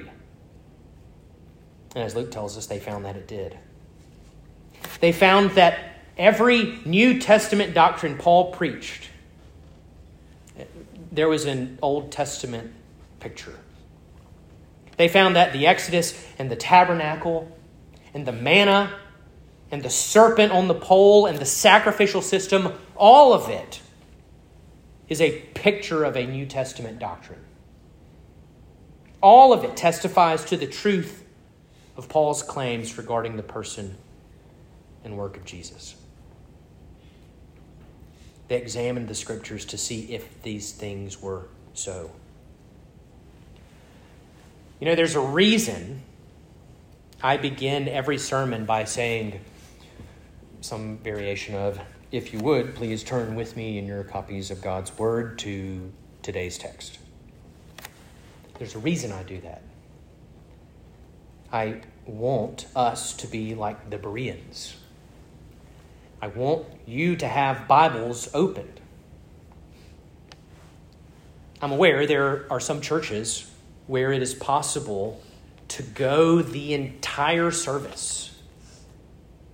And 1.93 2.05
as 2.05 2.15
Luke 2.15 2.31
tells 2.31 2.57
us, 2.57 2.67
they 2.67 2.79
found 2.79 3.03
that 3.03 3.17
it 3.17 3.27
did. 3.27 3.59
They 5.01 5.11
found 5.11 5.51
that 5.55 5.77
every 6.17 6.79
New 6.85 7.19
Testament 7.19 7.73
doctrine 7.73 8.17
Paul 8.17 8.53
preached, 8.53 9.09
there 11.13 11.29
was 11.29 11.45
an 11.45 11.77
Old 11.81 12.11
Testament 12.11 12.73
picture. 13.19 13.57
They 14.97 15.07
found 15.07 15.35
that 15.35 15.53
the 15.53 15.67
Exodus 15.67 16.25
and 16.39 16.49
the 16.49 16.55
tabernacle 16.55 17.55
and 18.13 18.25
the 18.25 18.31
manna 18.31 18.99
and 19.71 19.83
the 19.83 19.89
serpent 19.89 20.51
on 20.51 20.67
the 20.67 20.75
pole 20.75 21.27
and 21.27 21.37
the 21.37 21.45
sacrificial 21.45 22.21
system, 22.21 22.73
all 22.95 23.31
of 23.31 23.49
it 23.49 23.81
is 25.07 25.21
a 25.21 25.39
picture 25.53 26.03
of 26.03 26.17
a 26.17 26.25
New 26.25 26.45
Testament 26.45 26.99
doctrine. 26.99 27.43
All 29.21 29.53
of 29.53 29.63
it 29.63 29.77
testifies 29.77 30.43
to 30.45 30.57
the 30.57 30.67
truth 30.67 31.23
of 31.95 32.09
Paul's 32.09 32.41
claims 32.41 32.97
regarding 32.97 33.37
the 33.37 33.43
person 33.43 33.95
and 35.03 35.15
work 35.15 35.37
of 35.37 35.45
Jesus. 35.45 35.95
They 38.53 38.59
examined 38.59 39.07
the 39.07 39.15
scriptures 39.15 39.65
to 39.65 39.79
see 39.79 40.13
if 40.13 40.43
these 40.43 40.73
things 40.73 41.19
were 41.19 41.47
so. 41.73 42.11
You 44.79 44.85
know, 44.85 44.93
there's 44.93 45.15
a 45.15 45.19
reason 45.19 46.03
I 47.23 47.37
begin 47.37 47.87
every 47.87 48.19
sermon 48.19 48.65
by 48.65 48.83
saying, 48.83 49.39
some 50.61 50.99
variation 50.99 51.55
of, 51.55 51.79
if 52.11 52.31
you 52.31 52.37
would, 52.41 52.75
please 52.75 53.03
turn 53.03 53.33
with 53.33 53.57
me 53.57 53.79
in 53.79 53.87
your 53.87 54.03
copies 54.03 54.51
of 54.51 54.61
God's 54.61 54.95
Word 54.99 55.39
to 55.39 55.91
today's 56.21 56.59
text. 56.59 56.99
There's 58.59 58.75
a 58.75 58.79
reason 58.79 59.11
I 59.11 59.23
do 59.23 59.41
that. 59.41 59.63
I 61.51 61.81
want 62.05 62.67
us 62.75 63.15
to 63.15 63.25
be 63.25 63.55
like 63.55 63.89
the 63.89 63.97
Bereans. 63.97 64.75
I 66.23 66.27
want 66.27 66.65
you 66.85 67.17
to 67.17 67.27
have 67.27 67.67
Bibles 67.67 68.29
opened. 68.33 68.79
I'm 71.61 71.73
aware 71.73 72.07
there 72.07 72.45
are 72.49 72.61
some 72.61 72.79
churches 72.79 73.51
where 73.87 74.13
it 74.13 74.21
is 74.21 74.33
possible 74.33 75.21
to 75.67 75.83
go 75.83 76.41
the 76.41 76.75
entire 76.75 77.51
service 77.51 78.39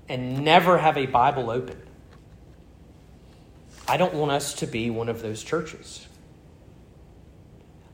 and 0.08 0.46
never 0.46 0.78
have 0.78 0.96
a 0.96 1.08
Bible 1.08 1.50
open. 1.50 1.82
I 3.88 3.98
don't 3.98 4.14
want 4.14 4.32
us 4.32 4.54
to 4.54 4.68
be 4.68 4.92
one 4.92 5.10
of 5.10 5.24
those 5.24 5.44
churches. 5.44 6.08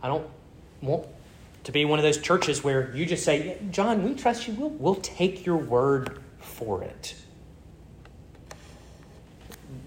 I 0.03 0.09
don't 0.09 0.27
want 0.81 1.07
to 1.63 1.71
be 1.71 1.85
one 1.85 1.97
of 1.97 2.03
those 2.03 2.17
churches 2.17 2.61
where 2.61 2.93
you 2.93 3.05
just 3.05 3.23
say, 3.23 3.57
John, 3.71 4.03
we 4.03 4.15
trust 4.15 4.49
you. 4.49 4.53
We'll, 4.55 4.69
we'll 4.71 4.95
take 4.95 5.45
your 5.45 5.55
word 5.55 6.21
for 6.39 6.83
it. 6.83 7.15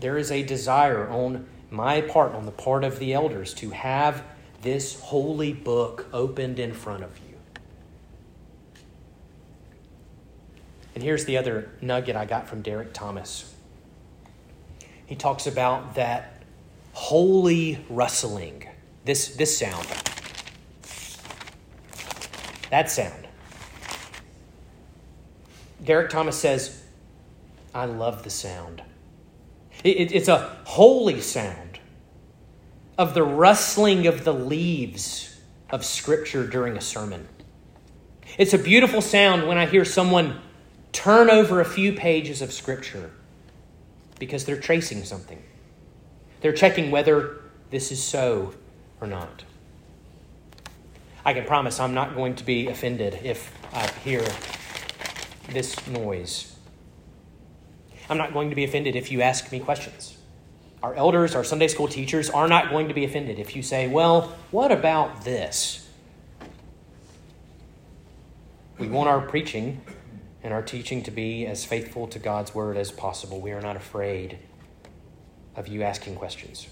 There 0.01 0.17
is 0.17 0.31
a 0.31 0.43
desire 0.43 1.09
on 1.09 1.47
my 1.71 2.01
part, 2.01 2.35
on 2.35 2.47
the 2.47 2.53
part 2.53 2.85
of 2.85 2.99
the 2.99 3.13
elders, 3.13 3.53
to 3.55 3.71
have 3.71 4.23
this 4.63 5.01
holy 5.01 5.53
book 5.53 6.07
opened 6.13 6.59
in 6.59 6.73
front 6.73 7.05
of 7.05 7.17
you. 7.19 7.25
And 10.95 11.03
here's 11.03 11.25
the 11.25 11.37
other 11.37 11.71
nugget 11.81 12.17
I 12.17 12.25
got 12.25 12.49
from 12.49 12.63
Derek 12.63 12.93
Thomas. 12.93 13.55
He 15.07 15.15
talks 15.15 15.47
about 15.47 15.95
that 15.95 16.43
holy 16.93 17.85
rustling, 17.89 18.69
this, 19.05 19.37
this 19.37 19.57
sound. 19.57 19.87
That 22.71 22.91
sound. 22.91 23.27
Derek 25.83 26.11
Thomas 26.11 26.37
says, 26.37 26.83
I 27.75 27.85
love 27.85 28.25
the 28.25 28.31
sound. 28.31 28.83
It, 29.85 29.97
it, 29.97 30.13
it's 30.13 30.29
a 30.29 30.57
holy 30.65 31.21
sound 31.21 31.79
of 32.97 33.15
the 33.15 33.23
rustling 33.23 34.07
of 34.07 34.25
the 34.25 34.35
leaves 34.35 35.41
of 35.71 35.85
Scripture 35.85 36.47
during 36.47 36.77
a 36.77 36.81
sermon. 36.81 37.29
It's 38.37 38.53
a 38.53 38.59
beautiful 38.59 39.01
sound 39.01 39.47
when 39.47 39.57
I 39.57 39.67
hear 39.67 39.85
someone 39.85 40.41
turn 40.93 41.31
over 41.31 41.61
a 41.61 41.65
few 41.65 41.93
pages 41.93 42.43
of 42.43 42.53
Scripture 42.53 43.11
because 44.19 44.45
they're 44.45 44.61
tracing 44.61 45.05
something. 45.05 45.43
They're 46.41 46.53
checking 46.53 46.91
whether 46.91 47.41
this 47.71 47.93
is 47.93 48.03
so 48.03 48.55
or 49.01 49.07
not. 49.07 49.45
I 51.25 51.35
can 51.35 51.45
promise 51.45 51.79
I'm 51.79 51.95
not 51.95 52.15
going 52.15 52.35
to 52.37 52.45
be 52.45 52.69
offended 52.69 53.21
if 53.23 53.53
I 53.73 53.87
hear 54.03 54.25
this 55.51 55.87
noise. 55.87 56.58
I'm 58.09 58.19
not 58.19 58.33
going 58.33 58.51
to 58.51 58.57
be 58.57 58.65
offended 58.65 58.97
if 58.97 59.13
you 59.13 59.23
ask 59.23 59.51
me 59.53 59.61
questions. 59.61 60.17
Our 60.83 60.95
elders, 60.95 61.35
our 61.35 61.45
Sunday 61.45 61.69
school 61.69 61.89
teachers 61.89 62.31
are 62.31 62.49
not 62.49 62.71
going 62.71 62.89
to 62.89 62.95
be 62.95 63.05
offended 63.05 63.39
if 63.39 63.57
you 63.57 63.63
say, 63.63 63.89
Well, 63.89 64.37
what 64.51 64.73
about 64.73 65.25
this? 65.25 65.87
We 68.79 68.89
want 68.89 69.09
our 69.09 69.21
preaching 69.21 69.81
and 70.43 70.55
our 70.55 70.63
teaching 70.63 71.03
to 71.03 71.11
be 71.11 71.47
as 71.47 71.65
faithful 71.65 72.07
to 72.09 72.19
God's 72.19 72.55
word 72.55 72.77
as 72.77 72.93
possible. 72.93 73.41
We 73.41 73.51
are 73.51 73.61
not 73.61 73.77
afraid 73.77 74.39
of 75.57 75.67
you 75.67 75.83
asking 75.83 76.15
questions. 76.15 76.69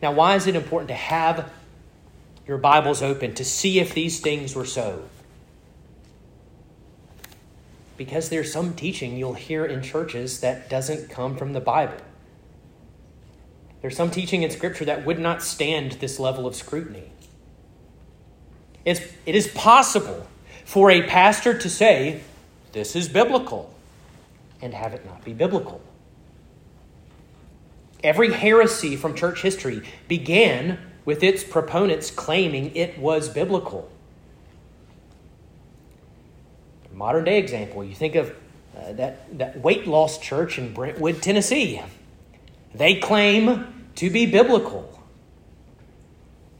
Now, 0.00 0.12
why 0.12 0.36
is 0.36 0.46
it 0.46 0.54
important 0.54 0.88
to 0.88 0.94
have 0.94 1.50
your 2.46 2.58
Bibles 2.58 3.02
open 3.02 3.34
to 3.34 3.44
see 3.44 3.80
if 3.80 3.92
these 3.92 4.20
things 4.20 4.54
were 4.54 4.64
so? 4.64 5.02
Because 8.00 8.30
there's 8.30 8.50
some 8.50 8.72
teaching 8.72 9.14
you'll 9.14 9.34
hear 9.34 9.66
in 9.66 9.82
churches 9.82 10.40
that 10.40 10.70
doesn't 10.70 11.10
come 11.10 11.36
from 11.36 11.52
the 11.52 11.60
Bible. 11.60 11.98
There's 13.82 13.94
some 13.94 14.10
teaching 14.10 14.42
in 14.42 14.50
Scripture 14.50 14.86
that 14.86 15.04
would 15.04 15.18
not 15.18 15.42
stand 15.42 15.92
this 15.92 16.18
level 16.18 16.46
of 16.46 16.56
scrutiny. 16.56 17.12
It's, 18.86 19.02
it 19.26 19.34
is 19.34 19.48
possible 19.48 20.26
for 20.64 20.90
a 20.90 21.02
pastor 21.02 21.58
to 21.58 21.68
say, 21.68 22.22
This 22.72 22.96
is 22.96 23.06
biblical, 23.06 23.70
and 24.62 24.72
have 24.72 24.94
it 24.94 25.04
not 25.04 25.22
be 25.22 25.34
biblical. 25.34 25.82
Every 28.02 28.32
heresy 28.32 28.96
from 28.96 29.14
church 29.14 29.42
history 29.42 29.82
began 30.08 30.78
with 31.04 31.22
its 31.22 31.44
proponents 31.44 32.10
claiming 32.10 32.74
it 32.74 32.96
was 32.96 33.28
biblical 33.28 33.90
modern 37.00 37.24
day 37.24 37.38
example, 37.38 37.82
you 37.82 37.94
think 37.94 38.14
of 38.14 38.28
uh, 38.76 38.92
that, 38.92 39.38
that 39.38 39.58
weight 39.58 39.86
loss 39.86 40.18
church 40.18 40.58
in 40.58 40.74
Brentwood, 40.74 41.22
Tennessee. 41.22 41.80
They 42.74 42.96
claim 42.96 43.88
to 43.94 44.10
be 44.10 44.26
biblical. 44.26 45.02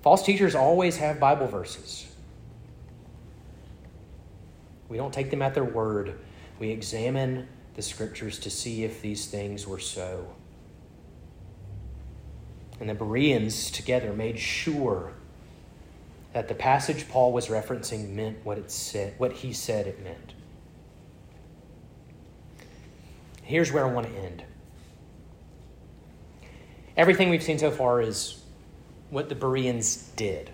False 0.01 0.25
teachers 0.25 0.55
always 0.55 0.97
have 0.97 1.21
Bible 1.21 1.47
verses. 1.47 2.07
We 4.89 4.97
don't 4.97 5.13
take 5.13 5.31
them 5.31 5.43
at 5.43 5.53
their 5.53 5.63
word. 5.63 6.19
We 6.59 6.71
examine 6.71 7.47
the 7.75 7.83
scriptures 7.83 8.39
to 8.39 8.51
see 8.51 8.83
if 8.83 9.03
these 9.03 9.27
things 9.27 9.67
were 9.67 9.79
so. 9.79 10.35
And 12.81 12.89
the 12.89 12.95
Bereans 12.95 13.71
together 13.71 14.15
made 14.15 14.39
sure 14.39 15.13
that 16.33 16.49
the 16.49 16.55
passage 16.55 17.09
Paul 17.09 17.33
was 17.33 17.49
referencing 17.49 18.11
meant 18.11 18.45
what 18.45 18.59
it 18.59 18.71
said, 18.71 19.15
what 19.19 19.33
he 19.33 19.53
said 19.53 19.87
it 19.87 20.03
meant. 20.03 20.35
Here's 23.43 23.73
where 23.73 23.85
I 23.85 23.93
want 23.93 24.07
to 24.07 24.17
end. 24.17 24.45
Everything 26.97 27.31
we've 27.31 27.43
seen 27.43 27.59
so 27.59 27.71
far 27.71 28.01
is 28.01 28.43
what 29.11 29.29
the 29.29 29.35
Bereans 29.35 29.97
did. 30.15 30.51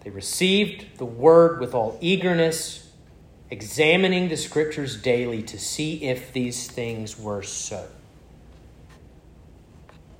They 0.00 0.10
received 0.10 0.98
the 0.98 1.04
word 1.04 1.60
with 1.60 1.74
all 1.74 1.96
eagerness, 2.00 2.90
examining 3.50 4.28
the 4.28 4.36
scriptures 4.36 5.00
daily 5.00 5.42
to 5.44 5.58
see 5.58 6.04
if 6.04 6.32
these 6.32 6.70
things 6.70 7.18
were 7.18 7.42
so. 7.42 7.86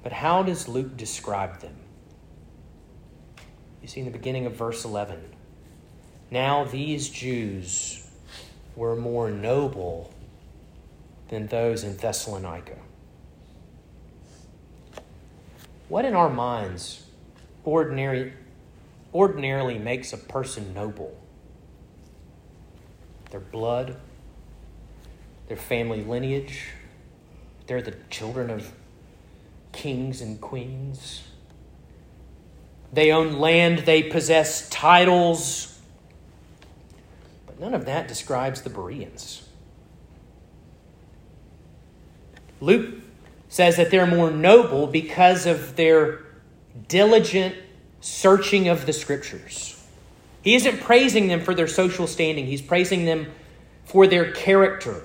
But 0.02 0.12
how 0.12 0.42
does 0.42 0.68
Luke 0.68 0.96
describe 0.96 1.60
them? 1.60 1.79
You 3.82 3.88
see 3.88 4.00
in 4.00 4.06
the 4.06 4.12
beginning 4.12 4.46
of 4.46 4.54
verse 4.54 4.84
11. 4.84 5.20
Now 6.30 6.64
these 6.64 7.08
Jews 7.08 8.06
were 8.76 8.94
more 8.94 9.30
noble 9.30 10.12
than 11.28 11.46
those 11.46 11.84
in 11.84 11.96
Thessalonica. 11.96 12.76
What 15.88 16.04
in 16.04 16.14
our 16.14 16.30
minds 16.30 17.04
ordinary, 17.64 18.32
ordinarily 19.12 19.78
makes 19.78 20.12
a 20.12 20.18
person 20.18 20.72
noble? 20.72 21.16
Their 23.30 23.40
blood, 23.40 23.96
their 25.48 25.56
family 25.56 26.04
lineage, 26.04 26.68
they're 27.66 27.82
the 27.82 27.96
children 28.08 28.50
of 28.50 28.72
kings 29.72 30.20
and 30.20 30.40
queens 30.40 31.22
they 32.92 33.12
own 33.12 33.38
land, 33.38 33.80
they 33.80 34.02
possess 34.02 34.68
titles. 34.68 35.78
But 37.46 37.60
none 37.60 37.74
of 37.74 37.84
that 37.86 38.08
describes 38.08 38.62
the 38.62 38.70
Bereans. 38.70 39.46
Luke 42.60 42.94
says 43.48 43.76
that 43.76 43.90
they're 43.90 44.06
more 44.06 44.30
noble 44.30 44.86
because 44.86 45.46
of 45.46 45.76
their 45.76 46.20
diligent 46.88 47.54
searching 48.00 48.68
of 48.68 48.86
the 48.86 48.92
scriptures. 48.92 49.76
He 50.42 50.54
isn't 50.54 50.80
praising 50.80 51.28
them 51.28 51.40
for 51.40 51.54
their 51.54 51.66
social 51.66 52.06
standing, 52.06 52.46
he's 52.46 52.62
praising 52.62 53.04
them 53.04 53.26
for 53.84 54.06
their 54.06 54.32
character. 54.32 55.02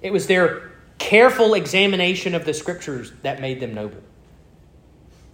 It 0.00 0.12
was 0.12 0.26
their 0.26 0.72
careful 0.98 1.54
examination 1.54 2.34
of 2.34 2.44
the 2.44 2.54
scriptures 2.54 3.12
that 3.22 3.40
made 3.40 3.60
them 3.60 3.74
noble. 3.74 4.02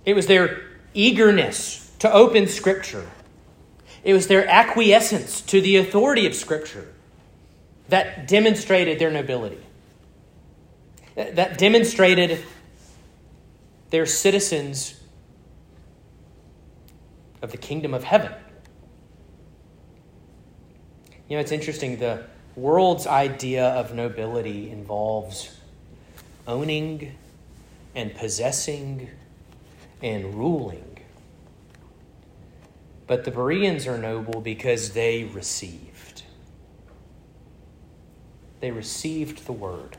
It 0.05 0.15
was 0.15 0.27
their 0.27 0.63
eagerness 0.93 1.91
to 2.01 2.13
open 2.13 2.47
Scripture. 2.47 3.07
It 4.03 4.13
was 4.13 4.27
their 4.27 4.47
acquiescence 4.47 5.41
to 5.43 5.61
the 5.61 5.77
authority 5.77 6.27
of 6.27 6.35
Scripture 6.35 6.93
that 7.89 8.29
demonstrated 8.29 8.99
their 8.99 9.11
nobility, 9.11 9.61
that 11.17 11.59
demonstrated 11.59 12.43
their 13.91 14.07
citizens 14.07 15.01
of 17.41 17.51
the 17.53 17.57
kingdom 17.57 17.95
of 17.95 18.05
heaven. 18.05 18.33
You 21.29 21.37
know, 21.37 21.41
it's 21.41 21.53
interesting. 21.53 21.99
The 21.99 22.25
world's 22.57 23.07
idea 23.07 23.67
of 23.67 23.95
nobility 23.95 24.71
involves 24.71 25.59
owning 26.47 27.15
and 27.95 28.15
possessing 28.15 29.09
and 30.05 30.35
ruling. 30.35 30.99
But 33.07 33.25
the 33.25 33.31
Bereans 33.31 33.87
are 33.87 33.97
noble 33.97 34.43
because 34.43 34.93
they 34.93 35.25
received. 35.25 36.25
They 38.61 38.71
received 38.71 39.47
the 39.47 39.53
word. 39.53 39.97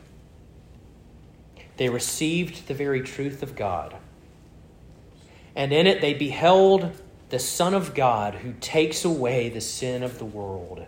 They 1.77 1.89
received 1.89 2.67
the 2.67 2.75
very 2.75 3.01
truth 3.01 3.41
of 3.41 3.55
God. 3.55 3.95
And 5.55 5.73
in 5.73 5.87
it 5.87 6.01
they 6.01 6.13
beheld 6.13 6.91
the 7.29 7.39
Son 7.39 7.73
of 7.73 7.95
God 7.95 8.35
who 8.35 8.53
takes 8.59 9.03
away 9.05 9.49
the 9.49 9.59
sin 9.59 10.03
of 10.03 10.19
the 10.19 10.25
world. 10.25 10.85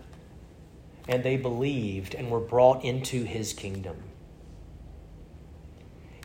And 1.08 1.24
they 1.24 1.38
believed 1.38 2.14
and 2.14 2.30
were 2.30 2.40
brought 2.40 2.84
into 2.84 3.24
his 3.24 3.54
kingdom. 3.54 3.98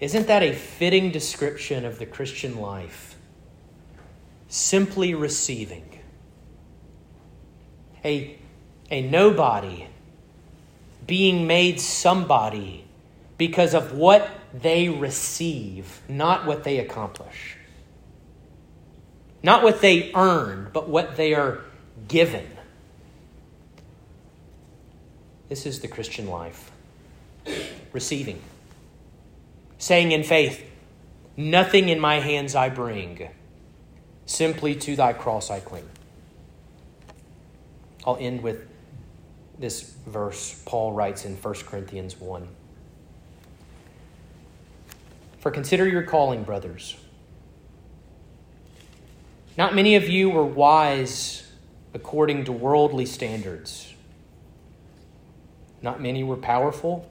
Isn't 0.02 0.26
that 0.26 0.42
a 0.42 0.52
fitting 0.52 1.12
description 1.12 1.84
of 1.84 2.00
the 2.00 2.06
Christian 2.06 2.60
life? 2.60 3.14
Simply 4.48 5.14
receiving. 5.14 6.00
A, 8.04 8.36
a 8.90 9.02
nobody 9.02 9.86
being 11.06 11.46
made 11.46 11.80
somebody 11.80 12.84
because 13.38 13.74
of 13.74 13.92
what 13.92 14.28
they 14.52 14.88
receive, 14.88 16.00
not 16.08 16.46
what 16.46 16.64
they 16.64 16.78
accomplish. 16.78 17.56
Not 19.40 19.62
what 19.62 19.80
they 19.82 20.12
earn, 20.14 20.68
but 20.72 20.88
what 20.88 21.16
they 21.16 21.32
are 21.32 21.60
given. 22.08 22.48
This 25.48 25.64
is 25.64 25.78
the 25.78 25.86
Christian 25.86 26.26
life 26.26 26.72
receiving. 27.92 28.42
Saying 29.82 30.12
in 30.12 30.22
faith, 30.22 30.64
Nothing 31.36 31.88
in 31.88 31.98
my 31.98 32.20
hands 32.20 32.54
I 32.54 32.68
bring, 32.68 33.28
simply 34.26 34.76
to 34.76 34.94
thy 34.94 35.12
cross 35.12 35.50
I 35.50 35.58
cling. 35.58 35.88
I'll 38.06 38.16
end 38.20 38.44
with 38.44 38.68
this 39.58 39.82
verse 40.06 40.62
Paul 40.66 40.92
writes 40.92 41.24
in 41.24 41.34
1 41.34 41.54
Corinthians 41.66 42.20
1. 42.20 42.46
For 45.40 45.50
consider 45.50 45.88
your 45.88 46.04
calling, 46.04 46.44
brothers. 46.44 46.96
Not 49.58 49.74
many 49.74 49.96
of 49.96 50.08
you 50.08 50.30
were 50.30 50.46
wise 50.46 51.50
according 51.92 52.44
to 52.44 52.52
worldly 52.52 53.06
standards. 53.06 53.92
Not 55.82 56.00
many 56.00 56.22
were 56.22 56.36
powerful. 56.36 57.10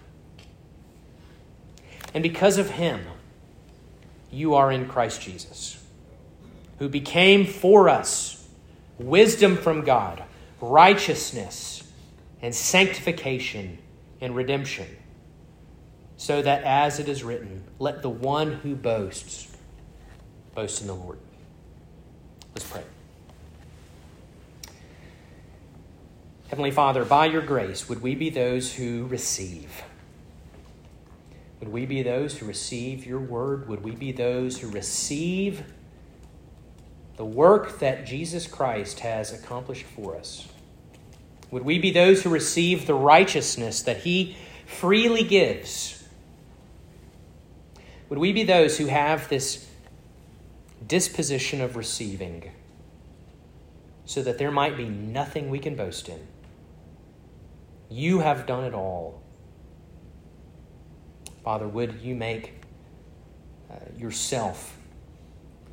And 2.13 2.23
because 2.23 2.57
of 2.57 2.71
him, 2.71 3.01
you 4.31 4.55
are 4.55 4.71
in 4.71 4.87
Christ 4.87 5.21
Jesus, 5.21 5.81
who 6.79 6.89
became 6.89 7.45
for 7.45 7.89
us 7.89 8.47
wisdom 8.97 9.57
from 9.57 9.81
God, 9.81 10.23
righteousness, 10.59 11.83
and 12.41 12.53
sanctification 12.53 13.77
and 14.19 14.35
redemption, 14.35 14.87
so 16.17 16.41
that 16.41 16.63
as 16.63 16.99
it 16.99 17.09
is 17.09 17.23
written, 17.23 17.63
let 17.79 18.01
the 18.01 18.09
one 18.09 18.53
who 18.53 18.75
boasts 18.75 19.47
boast 20.53 20.81
in 20.81 20.87
the 20.87 20.95
Lord. 20.95 21.17
Let's 22.55 22.69
pray. 22.69 22.83
Heavenly 26.49 26.71
Father, 26.71 27.05
by 27.05 27.27
your 27.27 27.41
grace, 27.41 27.87
would 27.87 28.01
we 28.01 28.13
be 28.13 28.29
those 28.29 28.73
who 28.73 29.05
receive? 29.07 29.83
Would 31.61 31.69
we 31.69 31.85
be 31.85 32.01
those 32.01 32.39
who 32.39 32.47
receive 32.47 33.05
your 33.05 33.19
word? 33.19 33.69
Would 33.69 33.83
we 33.83 33.91
be 33.91 34.11
those 34.11 34.59
who 34.59 34.69
receive 34.69 35.63
the 37.17 37.23
work 37.23 37.77
that 37.79 38.03
Jesus 38.03 38.47
Christ 38.47 39.01
has 39.01 39.31
accomplished 39.31 39.85
for 39.85 40.17
us? 40.17 40.47
Would 41.51 41.63
we 41.63 41.77
be 41.77 41.91
those 41.91 42.23
who 42.23 42.31
receive 42.31 42.87
the 42.87 42.95
righteousness 42.95 43.83
that 43.83 43.97
he 43.97 44.35
freely 44.65 45.23
gives? 45.23 46.03
Would 48.09 48.17
we 48.17 48.33
be 48.33 48.43
those 48.43 48.79
who 48.79 48.87
have 48.87 49.29
this 49.29 49.69
disposition 50.87 51.61
of 51.61 51.75
receiving 51.75 52.51
so 54.05 54.23
that 54.23 54.39
there 54.39 54.51
might 54.51 54.75
be 54.75 54.89
nothing 54.89 55.51
we 55.51 55.59
can 55.59 55.75
boast 55.75 56.09
in? 56.09 56.19
You 57.87 58.19
have 58.19 58.47
done 58.47 58.63
it 58.63 58.73
all. 58.73 59.20
Father, 61.43 61.67
would 61.67 61.99
you 62.01 62.15
make 62.15 62.53
uh, 63.69 63.75
yourself 63.97 64.77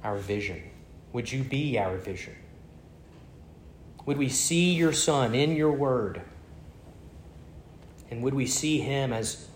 our 0.03 0.17
vision? 0.17 0.63
Would 1.13 1.31
you 1.31 1.43
be 1.43 1.79
our 1.79 1.97
vision? 1.97 2.35
Would 4.07 4.17
we 4.17 4.29
see 4.29 4.73
your 4.73 4.93
Son 4.93 5.35
in 5.35 5.55
your 5.55 5.73
word? 5.73 6.23
And 8.11 8.23
would 8.23 8.35
we 8.35 8.47
see 8.47 8.79
him 8.79 9.13
as 9.13 9.49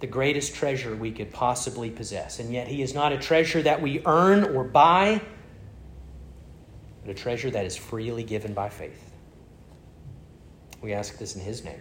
the 0.00 0.06
greatest 0.06 0.54
treasure 0.54 0.96
we 0.96 1.12
could 1.12 1.32
possibly 1.32 1.90
possess? 1.90 2.40
And 2.40 2.52
yet, 2.52 2.66
he 2.66 2.82
is 2.82 2.92
not 2.92 3.12
a 3.12 3.18
treasure 3.18 3.62
that 3.62 3.80
we 3.80 4.02
earn 4.04 4.56
or 4.56 4.64
buy, 4.64 5.20
but 7.02 7.10
a 7.10 7.14
treasure 7.14 7.50
that 7.50 7.64
is 7.64 7.76
freely 7.76 8.24
given 8.24 8.52
by 8.52 8.68
faith. 8.68 9.12
We 10.82 10.92
ask 10.92 11.16
this 11.18 11.36
in 11.36 11.42
his 11.42 11.64
name. 11.64 11.80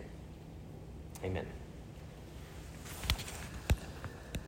Amen. 1.23 1.47